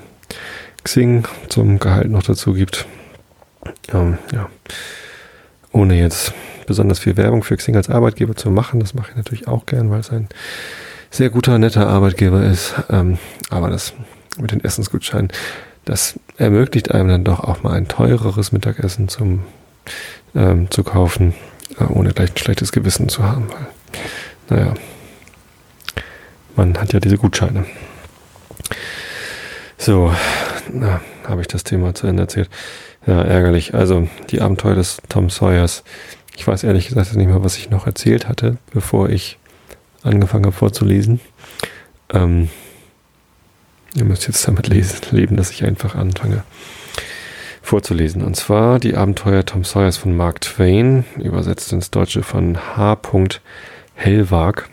[0.83, 2.85] Xing zum Gehalt noch dazu gibt.
[3.93, 4.49] Ähm, ja.
[5.71, 6.33] Ohne jetzt
[6.67, 9.89] besonders viel Werbung für Xing als Arbeitgeber zu machen, das mache ich natürlich auch gern,
[9.89, 10.27] weil es ein
[11.09, 12.75] sehr guter, netter Arbeitgeber ist.
[12.89, 13.17] Ähm,
[13.49, 13.93] aber das
[14.39, 15.31] mit den Essensgutscheinen,
[15.85, 19.43] das ermöglicht einem dann doch auch mal ein teureres Mittagessen zum,
[20.35, 21.33] ähm, zu kaufen,
[21.79, 23.47] äh, ohne gleich ein schlechtes Gewissen zu haben.
[23.49, 23.67] Weil,
[24.49, 24.73] naja,
[26.55, 27.65] man hat ja diese Gutscheine.
[29.77, 30.13] So,
[30.71, 32.49] na, habe ich das Thema zu Ende erzählt.
[33.05, 33.73] Ja, ärgerlich.
[33.73, 35.83] Also, die Abenteuer des Tom Sawyers.
[36.35, 39.37] Ich weiß ehrlich gesagt nicht mehr, was ich noch erzählt hatte, bevor ich
[40.03, 41.19] angefangen habe vorzulesen.
[42.11, 42.49] Ähm,
[43.95, 46.43] ihr müsst jetzt damit lesen, leben, dass ich einfach anfange
[47.61, 48.21] vorzulesen.
[48.23, 52.95] Und zwar die Abenteuer Tom Sawyers von Mark Twain, übersetzt ins Deutsche von H.
[53.95, 54.69] Hellwag.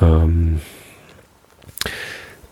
[0.00, 0.60] Ähm,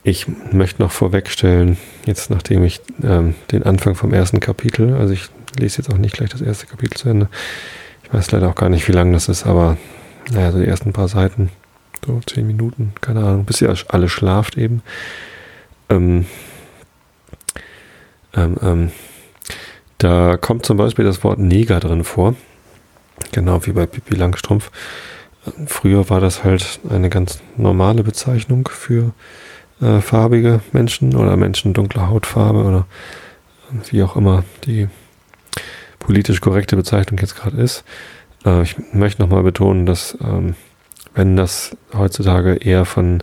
[0.03, 5.31] ich möchte noch vorwegstellen, jetzt nachdem ich ähm, den Anfang vom ersten Kapitel, also ich
[5.59, 7.29] lese jetzt auch nicht gleich das erste Kapitel zu Ende.
[8.03, 9.79] Ich weiß leider auch gar nicht, wie lang das ist, aber
[10.31, 11.51] naja, so die ersten paar Seiten,
[12.05, 14.83] so zehn Minuten, keine Ahnung, bis ihr alle schlaft eben.
[15.89, 16.27] Ähm,
[18.35, 18.93] ähm, ähm,
[19.99, 22.35] da kommt zum Beispiel das Wort Neger drin vor,
[23.33, 24.71] genau wie bei Pippi Langstrumpf.
[25.67, 29.13] Früher war das halt eine ganz normale Bezeichnung für
[29.81, 32.87] äh, farbige Menschen oder Menschen dunkler Hautfarbe oder
[33.91, 34.89] wie auch immer die
[35.99, 37.85] politisch korrekte Bezeichnung jetzt gerade ist.
[38.45, 40.55] Äh, ich möchte nochmal betonen, dass ähm,
[41.15, 43.23] wenn das heutzutage eher von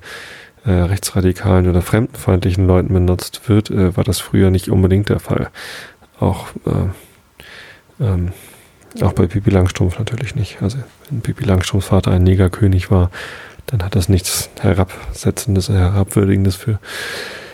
[0.65, 5.49] äh, rechtsradikalen oder fremdenfeindlichen Leuten benutzt wird, äh, war das früher nicht unbedingt der Fall.
[6.19, 8.31] Auch äh, ähm,
[9.01, 10.61] auch bei Pipi Langstrumpf natürlich nicht.
[10.61, 10.77] Also
[11.09, 13.09] wenn Pipi Langstrumpfs Vater ein Negerkönig war,
[13.67, 16.79] dann hat das nichts Herabsetzendes, Herabwürdigendes für,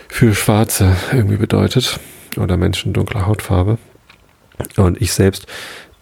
[0.08, 2.00] für Schwarze irgendwie bedeutet
[2.36, 3.78] oder Menschen dunkler Hautfarbe.
[4.76, 5.46] Und ich selbst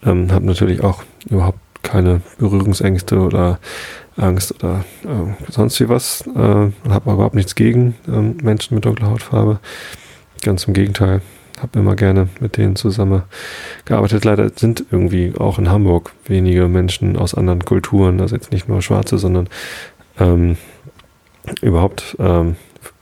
[0.03, 3.59] ähm, habe natürlich auch überhaupt keine Berührungsängste oder
[4.15, 6.25] Angst oder äh, sonst wie was.
[6.27, 9.59] Äh, habe überhaupt nichts gegen äh, Menschen mit dunkler Hautfarbe.
[10.41, 11.21] Ganz im Gegenteil
[11.61, 13.23] habe immer gerne mit denen zusammen
[13.85, 14.25] gearbeitet.
[14.25, 18.81] Leider sind irgendwie auch in Hamburg wenige Menschen aus anderen Kulturen, also jetzt nicht nur
[18.81, 19.49] Schwarze, sondern
[20.19, 20.57] ähm,
[21.61, 22.55] überhaupt ähm,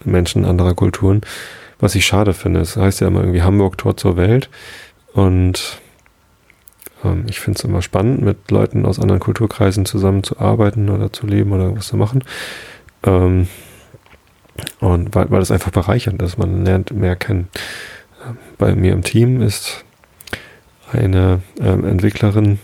[0.03, 1.21] Menschen anderer Kulturen,
[1.79, 2.61] was ich schade finde.
[2.61, 4.49] Es das heißt ja immer irgendwie Hamburg Tor zur Welt
[5.13, 5.79] und
[7.03, 11.51] ähm, ich finde es immer spannend, mit Leuten aus anderen Kulturkreisen zusammenzuarbeiten oder zu leben
[11.51, 12.23] oder was zu machen.
[13.03, 13.47] Ähm,
[14.79, 17.49] und weil, weil das einfach bereichernd ist, man lernt mehr kennen
[18.57, 19.83] bei mir im Team ist
[20.91, 22.59] eine ähm, Entwicklerin,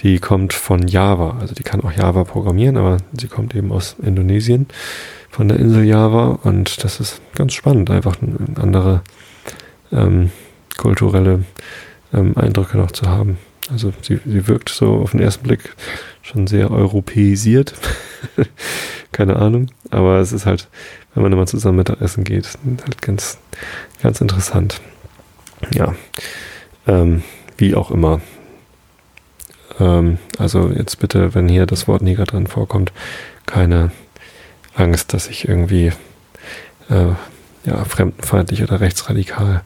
[0.00, 1.38] die kommt von Java.
[1.40, 4.66] Also die kann auch Java programmieren, aber sie kommt eben aus Indonesien,
[5.30, 6.38] von der Insel Java.
[6.42, 8.16] Und das ist ganz spannend, einfach
[8.56, 9.02] andere
[9.92, 10.30] ähm,
[10.76, 11.44] kulturelle
[12.12, 13.38] ähm, Eindrücke noch zu haben.
[13.70, 15.74] Also sie, sie wirkt so auf den ersten Blick
[16.22, 17.74] schon sehr europäisiert.
[19.12, 19.68] Keine Ahnung.
[19.90, 20.68] Aber es ist halt,
[21.14, 22.48] wenn man immer zusammen Mittagessen geht,
[22.82, 23.38] halt ganz,
[24.02, 24.80] ganz interessant.
[25.72, 25.94] Ja.
[26.86, 27.22] Ähm,
[27.56, 28.20] wie auch immer.
[29.80, 32.92] Ähm, also jetzt bitte, wenn hier das Wort Neger drin vorkommt,
[33.46, 33.90] keine
[34.74, 35.92] Angst, dass ich irgendwie
[36.90, 37.14] äh,
[37.64, 39.62] ja, fremdenfeindlich oder rechtsradikal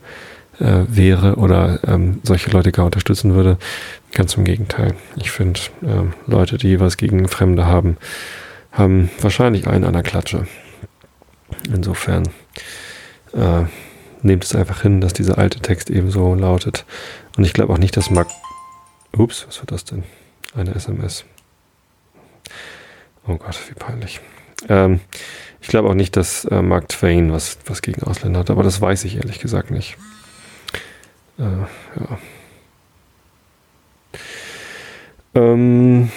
[0.58, 3.58] äh, wäre oder ähm, solche Leute gar unterstützen würde.
[4.12, 4.94] Ganz im Gegenteil.
[5.16, 7.96] Ich finde, ähm, Leute, die was gegen Fremde haben,
[8.72, 10.46] haben wahrscheinlich einen an der Klatsche.
[11.72, 12.28] Insofern
[13.32, 13.64] äh,
[14.22, 16.84] nehmt es einfach hin, dass dieser alte Text eben so lautet.
[17.36, 18.28] Und ich glaube auch nicht, dass Mark
[19.16, 20.04] Ups, was war das denn?
[20.54, 21.24] Eine SMS.
[23.26, 24.20] Oh Gott, wie peinlich.
[24.68, 25.00] Ähm,
[25.60, 28.80] ich glaube auch nicht, dass äh, Mark Twain was, was gegen Ausländer hat, aber das
[28.80, 29.96] weiß ich ehrlich gesagt nicht.
[31.38, 32.18] Äh, ja.
[35.34, 36.10] Ähm,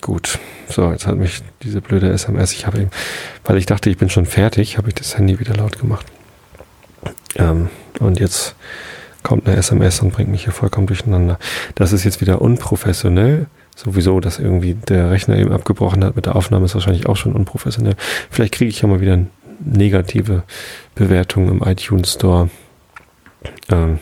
[0.00, 0.38] gut.
[0.68, 2.88] So, jetzt hat mich diese blöde SMS, ich habe,
[3.44, 6.06] weil ich dachte, ich bin schon fertig, habe ich das Handy wieder laut gemacht.
[7.36, 8.54] Ähm, und jetzt
[9.22, 11.38] kommt eine SMS und bringt mich hier vollkommen durcheinander.
[11.74, 13.46] Das ist jetzt wieder unprofessionell.
[13.76, 17.32] Sowieso, dass irgendwie der Rechner eben abgebrochen hat mit der Aufnahme, ist wahrscheinlich auch schon
[17.32, 17.94] unprofessionell.
[18.30, 19.18] Vielleicht kriege ich ja mal wieder
[19.60, 20.42] negative
[20.94, 22.50] Bewertungen im iTunes Store.
[23.70, 23.98] Ähm,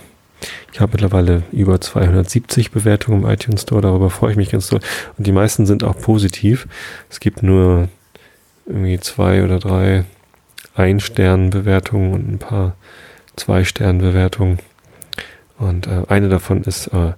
[0.72, 4.80] ich habe mittlerweile über 270 Bewertungen im iTunes Store, darüber freue ich mich ganz doll.
[5.16, 6.68] Und die meisten sind auch positiv.
[7.10, 7.88] Es gibt nur
[8.66, 10.04] irgendwie zwei oder drei
[10.74, 12.76] Ein-Stern-Bewertungen und ein paar
[13.38, 14.58] Zwei-Stern-Bewertungen.
[15.58, 17.12] Und äh, eine davon ist, äh,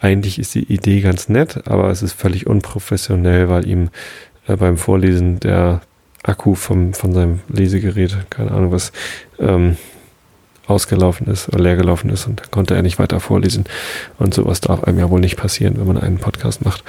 [0.00, 3.90] eigentlich ist die Idee ganz nett, aber es ist völlig unprofessionell, weil ihm
[4.46, 5.80] äh, beim Vorlesen der
[6.22, 8.92] Akku vom, von seinem Lesegerät, keine Ahnung was,
[9.38, 9.76] ähm,
[10.66, 13.64] ausgelaufen ist oder leer gelaufen ist und dann konnte er nicht weiter vorlesen.
[14.18, 16.82] Und sowas darf einem ja wohl nicht passieren, wenn man einen Podcast macht.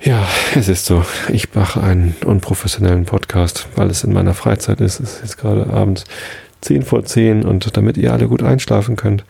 [0.00, 1.04] Ja, es ist so.
[1.28, 5.00] Ich mache einen unprofessionellen Podcast, weil es in meiner Freizeit ist.
[5.00, 6.04] Es ist jetzt gerade abends
[6.60, 9.24] 10 vor 10 und damit ihr alle gut einschlafen könnt,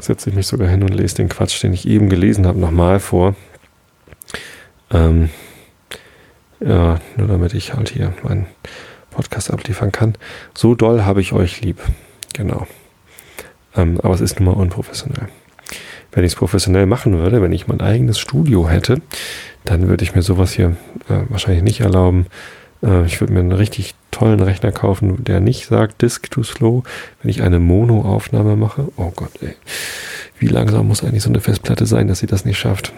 [0.00, 3.00] setze ich mich sogar hin und lese den Quatsch, den ich eben gelesen habe, nochmal
[3.00, 3.34] vor.
[4.90, 5.30] Ähm,
[6.60, 8.46] ja, nur damit ich halt hier meinen
[9.10, 10.14] Podcast abliefern kann.
[10.54, 11.80] So doll habe ich euch lieb.
[12.34, 12.66] Genau.
[13.76, 15.28] Ähm, aber es ist nun mal unprofessionell.
[16.12, 19.00] Wenn ich es professionell machen würde, wenn ich mein eigenes Studio hätte,
[19.64, 20.76] dann würde ich mir sowas hier
[21.08, 22.26] äh, wahrscheinlich nicht erlauben.
[22.82, 26.82] Äh, ich würde mir einen richtig tollen Rechner kaufen, der nicht sagt Disk to Slow,
[27.22, 28.88] wenn ich eine Mono-Aufnahme mache.
[28.96, 29.54] Oh Gott, ey.
[30.38, 32.92] Wie langsam muss eigentlich so eine Festplatte sein, dass sie das nicht schafft?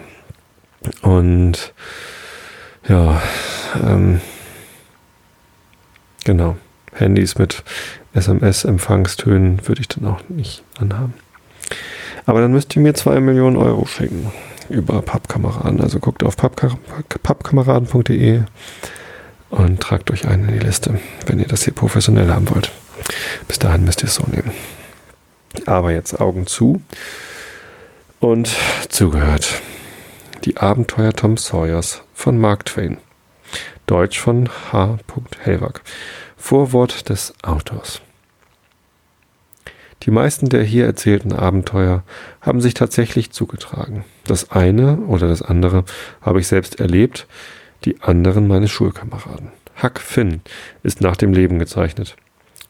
[1.01, 1.73] Und
[2.87, 3.21] ja,
[3.83, 4.21] ähm,
[6.23, 6.55] genau.
[6.93, 7.63] Handys mit
[8.13, 11.13] SMS-Empfangstönen würde ich dann auch nicht anhaben.
[12.25, 14.31] Aber dann müsst ihr mir zwei Millionen Euro schicken
[14.69, 15.81] über Pappkameraden.
[15.81, 18.41] Also guckt auf pappkameraden.de
[19.51, 22.71] und tragt euch ein in die Liste, wenn ihr das hier professionell haben wollt.
[23.47, 24.51] Bis dahin müsst ihr es so nehmen.
[25.65, 26.81] Aber jetzt Augen zu
[28.19, 28.55] und
[28.89, 29.61] zugehört.
[30.45, 32.97] Die Abenteuer Tom Sawyers von Mark Twain.
[33.85, 34.97] Deutsch von H.
[35.41, 35.81] Helwag.
[36.37, 38.01] Vorwort des Autors.
[40.03, 42.03] Die meisten der hier erzählten Abenteuer
[42.41, 44.03] haben sich tatsächlich zugetragen.
[44.25, 45.83] Das eine oder das andere
[46.21, 47.27] habe ich selbst erlebt,
[47.85, 49.49] die anderen meine Schulkameraden.
[49.81, 50.41] Huck Finn
[50.83, 52.15] ist nach dem Leben gezeichnet.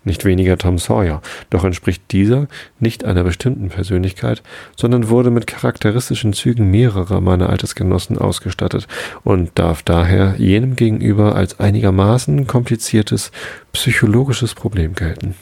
[0.04, 1.21] Nicht weniger Tom Sawyer,
[1.52, 2.47] doch entspricht dieser
[2.80, 4.41] nicht einer bestimmten Persönlichkeit,
[4.76, 8.88] sondern wurde mit charakteristischen Zügen mehrerer meiner Altersgenossen ausgestattet
[9.24, 13.32] und darf daher jenem gegenüber als einigermaßen kompliziertes
[13.74, 15.36] psychologisches Problem gelten.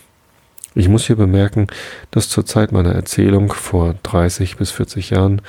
[0.76, 1.68] Ich muss hier bemerken,
[2.12, 5.42] dass zur Zeit meiner Erzählung vor 30 bis 40 Jahren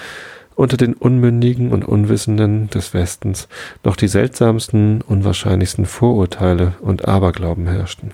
[0.60, 3.48] unter den Unmündigen und Unwissenden des Westens
[3.82, 8.10] noch die seltsamsten, unwahrscheinlichsten Vorurteile und Aberglauben herrschten.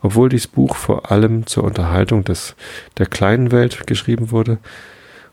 [0.00, 2.56] Obwohl dies Buch vor allem zur Unterhaltung des,
[2.96, 4.56] der kleinen Welt geschrieben wurde,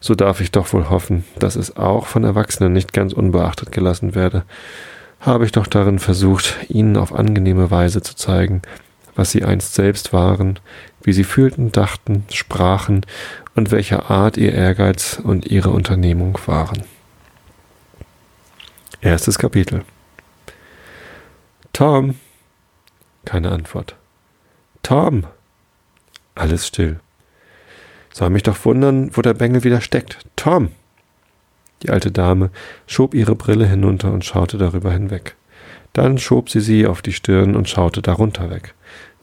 [0.01, 4.13] so darf ich doch wohl hoffen, dass es auch von Erwachsenen nicht ganz unbeachtet gelassen
[4.13, 4.43] werde,
[5.21, 8.61] habe ich doch darin versucht, ihnen auf angenehme Weise zu zeigen,
[9.15, 10.59] was sie einst selbst waren,
[11.01, 13.05] wie sie fühlten, dachten, sprachen
[13.55, 16.83] und welcher Art ihr Ehrgeiz und ihre Unternehmung waren.
[19.01, 19.83] Erstes Kapitel.
[21.73, 22.15] Tom.
[23.25, 23.95] Keine Antwort.
[24.81, 25.25] Tom.
[26.35, 26.99] Alles still.
[28.11, 30.19] Soll mich doch wundern, wo der Bengel wieder steckt.
[30.35, 30.69] Tom.
[31.81, 32.49] Die alte Dame
[32.87, 35.35] schob ihre Brille hinunter und schaute darüber hinweg.
[35.91, 38.73] Dann schob sie sie auf die Stirn und schaute darunter weg.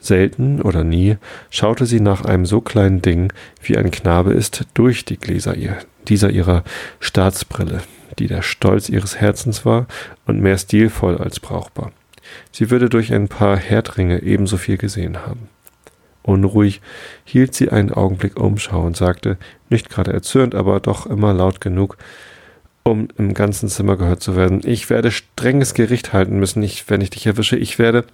[0.00, 1.18] Selten oder nie
[1.50, 3.32] schaute sie nach einem so kleinen Ding,
[3.62, 5.76] wie ein Knabe ist, durch die Gläser ihr,
[6.08, 6.64] dieser ihrer
[6.98, 7.82] Staatsbrille,
[8.18, 9.86] die der Stolz ihres Herzens war
[10.26, 11.92] und mehr stilvoll als brauchbar.
[12.50, 15.48] Sie würde durch ein paar Herdringe ebenso viel gesehen haben.
[16.22, 16.80] Unruhig
[17.24, 21.96] hielt sie einen Augenblick Umschau und sagte, nicht gerade erzürnt, aber doch immer laut genug,
[22.82, 24.60] um im ganzen Zimmer gehört zu werden.
[24.64, 27.56] Ich werde strenges Gericht halten müssen, ich, wenn ich dich erwische.
[27.56, 28.04] Ich werde.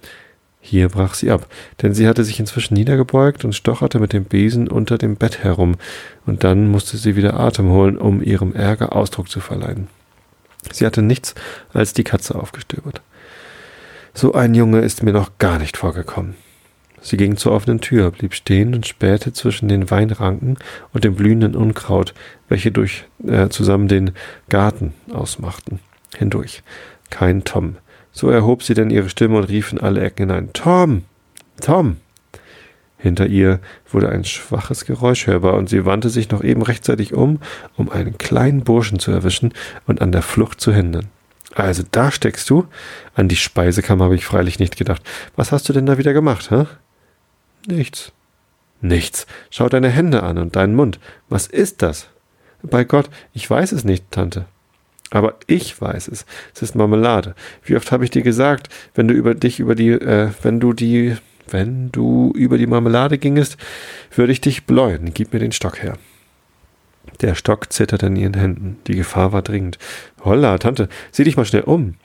[0.59, 1.47] Hier brach sie ab,
[1.81, 5.75] denn sie hatte sich inzwischen niedergebeugt und stocherte mit dem Besen unter dem Bett herum,
[6.25, 9.87] und dann musste sie wieder Atem holen, um ihrem Ärger Ausdruck zu verleihen.
[10.71, 11.35] Sie hatte nichts
[11.73, 13.01] als die Katze aufgestöbert.
[14.13, 16.35] So ein Junge ist mir noch gar nicht vorgekommen.
[17.01, 20.57] Sie ging zur offenen Tür, blieb stehen und spähte zwischen den Weinranken
[20.91, 22.13] und dem blühenden Unkraut,
[22.49, 24.11] welche durch äh, zusammen den
[24.49, 25.79] Garten ausmachten,
[26.17, 26.63] hindurch.
[27.09, 27.77] Kein Tom.
[28.17, 31.03] So erhob sie denn ihre Stimme und rief in alle Ecken hinein Tom.
[31.61, 31.97] Tom.
[32.97, 33.59] Hinter ihr
[33.91, 37.39] wurde ein schwaches Geräusch hörbar, und sie wandte sich noch eben rechtzeitig um,
[37.75, 39.53] um einen kleinen Burschen zu erwischen
[39.85, 41.09] und an der Flucht zu hindern.
[41.53, 42.65] Also da steckst du?
[43.13, 45.03] An die Speisekammer habe ich freilich nicht gedacht.
[45.35, 46.65] Was hast du denn da wieder gemacht, hä?
[47.67, 48.13] Nichts.
[48.81, 49.27] Nichts.
[49.51, 50.99] Schau deine Hände an und deinen Mund.
[51.29, 52.07] Was ist das?
[52.63, 54.47] Bei Gott, ich weiß es nicht, Tante.
[55.09, 56.25] Aber ich weiß es.
[56.53, 57.35] Es ist Marmelade.
[57.63, 60.73] Wie oft habe ich dir gesagt, wenn du über dich über die, äh, wenn du
[60.73, 61.15] die,
[61.49, 63.57] wenn du über die Marmelade gingest,
[64.13, 65.13] würde ich dich bläuen.
[65.13, 65.97] Gib mir den Stock her.
[67.21, 68.77] Der Stock zitterte in ihren Händen.
[68.87, 69.77] Die Gefahr war dringend.
[70.23, 71.95] Holla, Tante, sieh dich mal schnell um.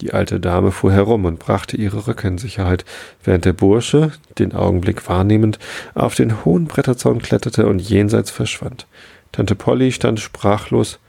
[0.00, 2.84] Die alte Dame fuhr herum und brachte ihre Röcke in Sicherheit,
[3.24, 5.58] während der Bursche, den Augenblick wahrnehmend,
[5.94, 8.86] auf den hohen Bretterzaun kletterte und jenseits verschwand.
[9.32, 11.00] Tante Polly stand sprachlos.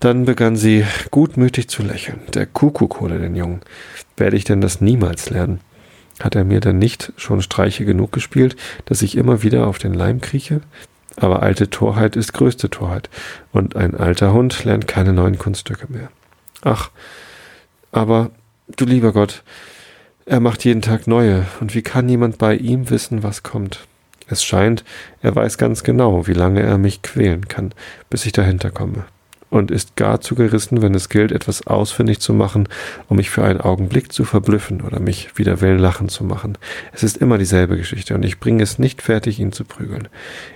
[0.00, 2.20] Dann begann sie gutmütig zu lächeln.
[2.34, 3.62] Der Kuckuck holte den Jungen.
[4.16, 5.60] Werde ich denn das niemals lernen?
[6.20, 9.94] Hat er mir denn nicht schon Streiche genug gespielt, dass ich immer wieder auf den
[9.94, 10.60] Leim krieche?
[11.16, 13.10] Aber alte Torheit ist größte Torheit,
[13.52, 16.10] und ein alter Hund lernt keine neuen Kunststücke mehr.
[16.62, 16.90] Ach,
[17.90, 18.30] aber,
[18.76, 19.42] du lieber Gott,
[20.26, 23.86] er macht jeden Tag neue, und wie kann jemand bei ihm wissen, was kommt?
[24.28, 24.84] Es scheint,
[25.22, 27.72] er weiß ganz genau, wie lange er mich quälen kann,
[28.10, 29.04] bis ich dahinter komme,
[29.50, 32.68] und ist gar zu gerissen, wenn es gilt, etwas ausfindig zu machen,
[33.08, 36.58] um mich für einen Augenblick zu verblüffen oder mich Willen lachen zu machen.
[36.92, 40.08] Es ist immer dieselbe Geschichte, und ich bringe es nicht fertig, ihn zu prügeln.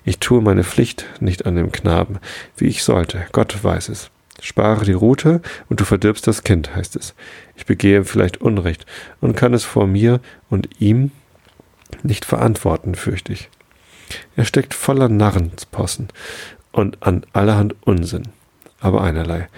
[0.05, 2.19] Ich tue meine Pflicht nicht an dem Knaben,
[2.57, 4.11] wie ich sollte, Gott weiß es.
[4.41, 7.15] Spare die Rute und du verdirbst das Kind, heißt es.
[7.55, 8.87] Ich begehe vielleicht Unrecht
[9.21, 11.13] und kann es vor mir und ihm
[12.03, 13.51] nicht verantworten, fürchte ich.
[14.35, 16.09] Er steckt voller Narrenspossen
[16.73, 18.25] und an allerhand Unsinn.
[18.83, 19.49] Aber einerlei.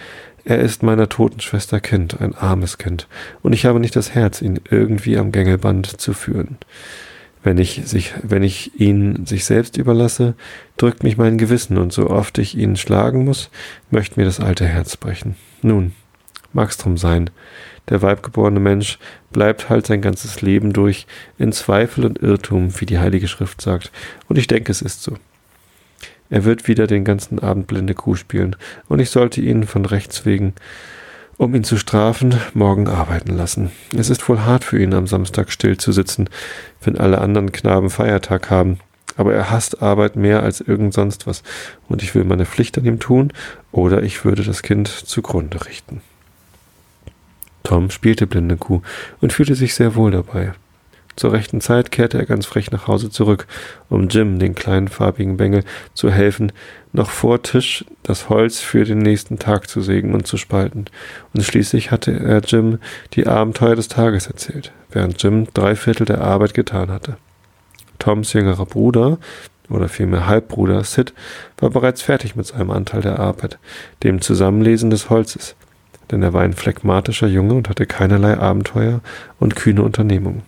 [0.44, 3.08] Er ist meiner toten Schwester Kind, ein armes Kind,
[3.42, 6.58] und ich habe nicht das Herz, ihn irgendwie am Gängelband zu führen.
[7.42, 10.34] Wenn ich, sich, wenn ich ihn sich selbst überlasse,
[10.76, 13.50] drückt mich mein Gewissen, und so oft ich ihn schlagen muss,
[13.90, 15.34] möchte mir das alte Herz brechen.
[15.62, 15.92] Nun,
[16.52, 17.30] mag's drum sein.
[17.88, 18.98] Der weibgeborene Mensch
[19.32, 21.06] bleibt halt sein ganzes Leben durch
[21.38, 23.92] in Zweifel und Irrtum, wie die Heilige Schrift sagt,
[24.28, 25.16] und ich denke, es ist so.
[26.30, 28.56] Er wird wieder den ganzen Abend blinde Kuh spielen,
[28.88, 30.54] und ich sollte ihn von Rechts wegen
[31.36, 33.72] um ihn zu strafen, morgen arbeiten lassen.
[33.96, 36.28] Es ist wohl hart für ihn, am Samstag still zu sitzen,
[36.82, 38.78] wenn alle anderen Knaben Feiertag haben.
[39.16, 41.42] Aber er hasst Arbeit mehr als irgend sonst was,
[41.88, 43.32] und ich will meine Pflicht an ihm tun,
[43.72, 46.00] oder ich würde das Kind zugrunde richten.
[47.62, 48.82] Tom spielte blinde Kuh
[49.20, 50.52] und fühlte sich sehr wohl dabei.
[51.16, 53.46] Zur rechten Zeit kehrte er ganz frech nach Hause zurück,
[53.88, 56.52] um Jim, den kleinen farbigen Bengel, zu helfen,
[56.92, 60.86] noch vor Tisch das Holz für den nächsten Tag zu sägen und zu spalten.
[61.32, 62.78] Und schließlich hatte er Jim
[63.14, 67.16] die Abenteuer des Tages erzählt, während Jim drei Viertel der Arbeit getan hatte.
[67.98, 69.18] Toms jüngerer Bruder,
[69.70, 71.14] oder vielmehr Halbbruder Sid,
[71.58, 73.58] war bereits fertig mit seinem Anteil der Arbeit,
[74.02, 75.56] dem Zusammenlesen des Holzes,
[76.10, 79.00] denn er war ein phlegmatischer Junge und hatte keinerlei Abenteuer
[79.38, 80.42] und kühne Unternehmungen.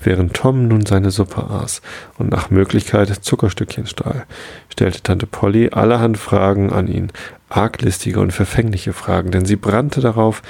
[0.00, 1.82] Während Tom nun seine Suppe aß
[2.18, 4.26] und nach Möglichkeit Zuckerstückchen stahl,
[4.68, 7.10] stellte Tante Polly allerhand Fragen an ihn,
[7.48, 10.42] arglistige und verfängliche Fragen, denn sie brannte darauf,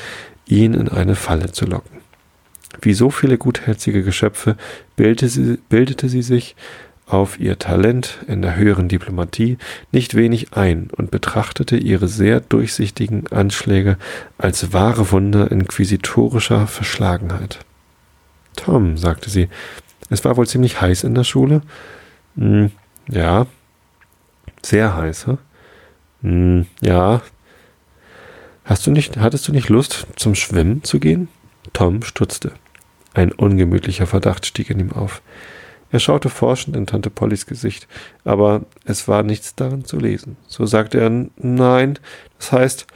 [0.47, 2.01] ihn in eine Falle zu locken.
[2.83, 4.57] Wie so viele gutherzige Geschöpfe
[4.97, 6.57] bildete sie, bildete sie sich
[7.07, 9.59] auf ihr Talent in der höheren Diplomatie
[9.93, 13.97] nicht wenig ein und betrachtete ihre sehr durchsichtigen Anschläge
[14.39, 17.61] als wahre Wunder inquisitorischer Verschlagenheit.
[18.57, 19.49] Tom, sagte sie,
[20.11, 21.63] es war wohl ziemlich heiß in der Schule.
[22.37, 22.71] Hm,
[23.09, 23.47] ja.
[24.63, 25.39] Sehr heiß, hm?
[26.23, 27.23] hm, ja.
[28.65, 31.29] Hast du nicht, hattest du nicht Lust, zum Schwimmen zu gehen?
[31.73, 32.53] Tom stutzte.
[33.15, 35.23] Ein ungemütlicher Verdacht stieg in ihm auf.
[35.93, 37.87] Er schaute forschend in Tante Pollys Gesicht,
[38.25, 40.37] aber es war nichts darin zu lesen.
[40.49, 41.99] So sagte er Nein,
[42.39, 42.87] das heißt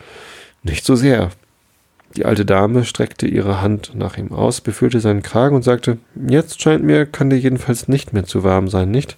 [0.62, 1.30] nicht so sehr.
[2.16, 5.98] Die alte Dame streckte ihre Hand nach ihm aus, befühlte seinen Kragen und sagte,
[6.28, 9.16] jetzt scheint mir, kann dir jedenfalls nicht mehr zu warm sein, nicht?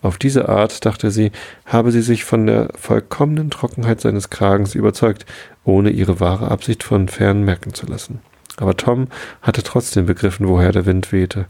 [0.00, 1.32] Auf diese Art, dachte sie,
[1.66, 5.26] habe sie sich von der vollkommenen Trockenheit seines Kragens überzeugt,
[5.64, 8.20] ohne ihre wahre Absicht von fern merken zu lassen.
[8.56, 9.08] Aber Tom
[9.42, 11.46] hatte trotzdem begriffen, woher der Wind wehte.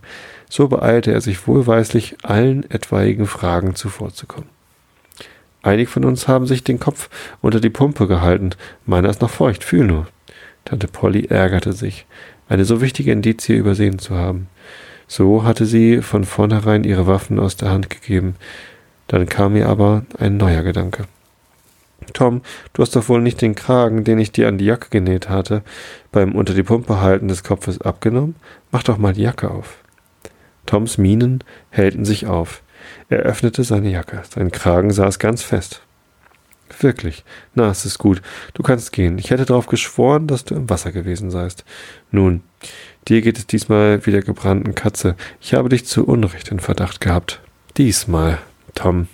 [0.50, 4.48] So beeilte er sich wohlweislich, allen etwaigen Fragen zuvorzukommen.
[5.62, 8.50] Einige von uns haben sich den Kopf unter die Pumpe gehalten.
[8.86, 10.06] Meiner ist noch feucht, fühl nur.
[10.68, 12.04] Tante Polly ärgerte sich,
[12.46, 14.48] eine so wichtige Indizie übersehen zu haben.
[15.06, 18.36] So hatte sie von vornherein ihre Waffen aus der Hand gegeben.
[19.06, 21.04] Dann kam ihr aber ein neuer Gedanke.
[22.12, 22.42] Tom,
[22.74, 25.62] du hast doch wohl nicht den Kragen, den ich dir an die Jacke genäht hatte,
[26.12, 28.36] beim unter die Pumpe halten des Kopfes abgenommen?
[28.70, 29.78] Mach doch mal die Jacke auf.
[30.66, 32.62] Toms Mienen hellten sich auf.
[33.08, 34.22] Er öffnete seine Jacke.
[34.28, 35.80] Sein Kragen saß ganz fest.
[36.80, 37.24] Wirklich.
[37.54, 38.22] Na, es ist gut.
[38.54, 39.18] Du kannst gehen.
[39.18, 41.64] Ich hätte darauf geschworen, dass du im Wasser gewesen seist.
[42.10, 42.42] Nun,
[43.08, 45.16] dir geht es diesmal wie der gebrannten Katze.
[45.40, 47.40] Ich habe dich zu Unrecht in Verdacht gehabt.
[47.76, 48.38] Diesmal,
[48.74, 49.08] Tom.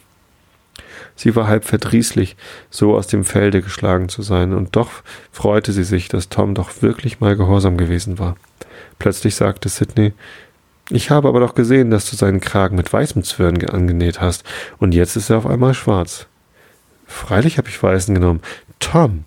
[1.16, 2.36] Sie war halb verdrießlich,
[2.70, 4.90] so aus dem Felde geschlagen zu sein, und doch
[5.30, 8.36] freute sie sich, dass Tom doch wirklich mal gehorsam gewesen war.
[8.98, 10.12] Plötzlich sagte Sidney,
[10.90, 14.44] ich habe aber doch gesehen, dass du seinen Kragen mit weißem Zwirn angenäht hast,
[14.78, 16.26] und jetzt ist er auf einmal schwarz.
[17.06, 18.40] Freilich habe ich weißen genommen.
[18.80, 19.24] Tom!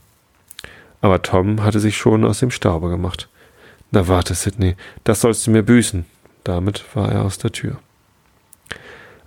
[1.01, 3.29] Aber Tom hatte sich schon aus dem Staube gemacht.
[3.91, 6.05] Na warte, Sidney, das sollst du mir büßen.
[6.43, 7.77] Damit war er aus der Tür.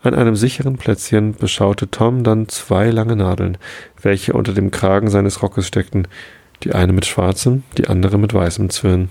[0.03, 3.59] An einem sicheren Plätzchen beschaute Tom dann zwei lange Nadeln,
[4.01, 6.09] welche unter dem Kragen seines Rockes steckten,
[6.62, 9.11] die eine mit schwarzem, die andere mit weißem Zwirn.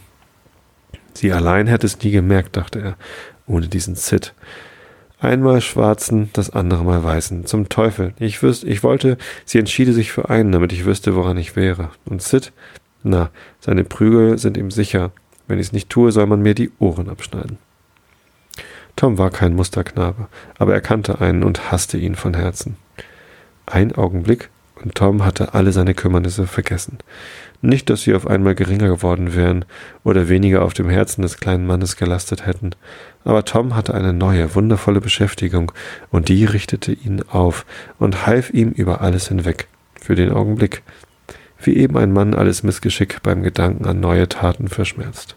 [1.13, 2.97] Sie allein hätte es nie gemerkt, dachte er,
[3.45, 4.33] ohne diesen Sid.
[5.21, 7.45] Einmal schwarzen, das andere mal weißen.
[7.45, 8.13] Zum Teufel.
[8.19, 11.89] Ich wüsste, ich wollte, sie entschiede sich für einen, damit ich wüsste, woran ich wäre.
[12.05, 12.53] Und Sid?
[13.03, 15.11] Na, seine Prügel sind ihm sicher.
[15.47, 17.57] Wenn ich es nicht tue, soll man mir die Ohren abschneiden.
[18.95, 22.77] Tom war kein Musterknabe, aber er kannte einen und hasste ihn von Herzen.
[23.65, 24.49] Ein Augenblick,
[24.83, 26.99] und Tom hatte alle seine Kümmernisse vergessen.
[27.61, 29.65] Nicht, dass sie auf einmal geringer geworden wären
[30.03, 32.71] oder weniger auf dem Herzen des kleinen Mannes gelastet hätten,
[33.25, 35.71] aber Tom hatte eine neue, wundervolle Beschäftigung,
[36.09, 37.65] und die richtete ihn auf
[37.97, 39.67] und half ihm über alles hinweg,
[39.99, 40.83] für den Augenblick,
[41.61, 45.35] wie eben ein Mann alles Missgeschick beim Gedanken an neue Taten verschmerzt.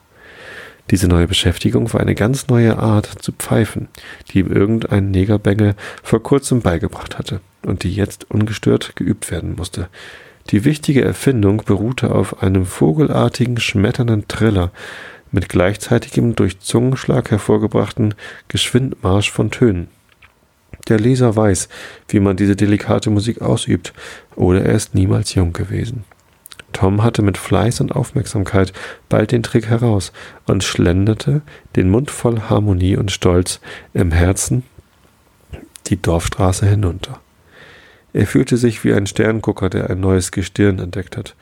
[0.90, 3.88] Diese neue Beschäftigung war eine ganz neue Art zu pfeifen,
[4.28, 9.88] die ihm irgendein Negerbengel vor kurzem beigebracht hatte und die jetzt ungestört geübt werden musste.
[10.50, 14.72] Die wichtige Erfindung beruhte auf einem vogelartigen, schmetternden Triller
[15.30, 18.14] mit gleichzeitigem durch Zungenschlag hervorgebrachten
[18.48, 19.88] Geschwindmarsch von Tönen.
[20.88, 21.68] Der Leser weiß,
[22.08, 23.92] wie man diese delikate Musik ausübt,
[24.34, 26.04] oder er ist niemals jung gewesen.
[26.72, 28.72] Tom hatte mit Fleiß und Aufmerksamkeit
[29.08, 30.12] bald den Trick heraus
[30.46, 31.42] und schlenderte,
[31.76, 33.60] den Mund voll Harmonie und Stolz,
[33.94, 34.64] im Herzen
[35.88, 37.21] die Dorfstraße hinunter.
[38.12, 41.34] Er fühlte sich wie ein Sterngucker, der ein neues Gestirn entdeckt hat.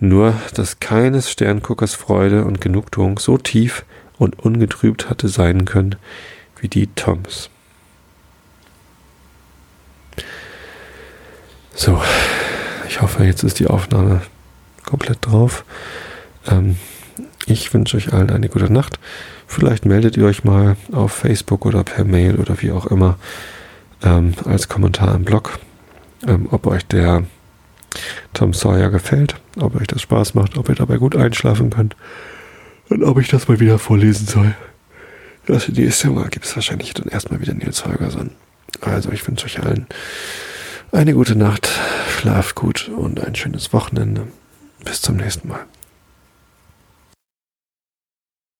[0.00, 3.84] Nur, dass keines Sternguckers Freude und Genugtuung so tief
[4.18, 5.96] und ungetrübt hatte sein können
[6.58, 7.50] wie die Toms.
[11.74, 12.02] So,
[12.88, 14.22] ich hoffe, jetzt ist die Aufnahme
[14.84, 15.64] komplett drauf.
[16.48, 16.76] Ähm,
[17.46, 18.98] ich wünsche euch allen eine gute Nacht.
[19.46, 23.18] Vielleicht meldet ihr euch mal auf Facebook oder per Mail oder wie auch immer
[24.02, 25.58] ähm, als Kommentar im Blog,
[26.26, 27.24] ähm, ob euch der
[28.32, 31.96] Tom Sawyer gefällt, ob euch das Spaß macht, ob ihr dabei gut einschlafen könnt
[32.88, 34.54] und ob ich das mal wieder vorlesen soll.
[35.46, 38.30] Das nächste Mal gibt es wahrscheinlich dann erstmal wieder Nils Holgersson.
[38.80, 39.86] Also ich wünsche euch allen
[40.92, 41.68] eine gute Nacht,
[42.08, 44.28] schlaft gut und ein schönes Wochenende.
[44.84, 45.64] Bis zum nächsten Mal.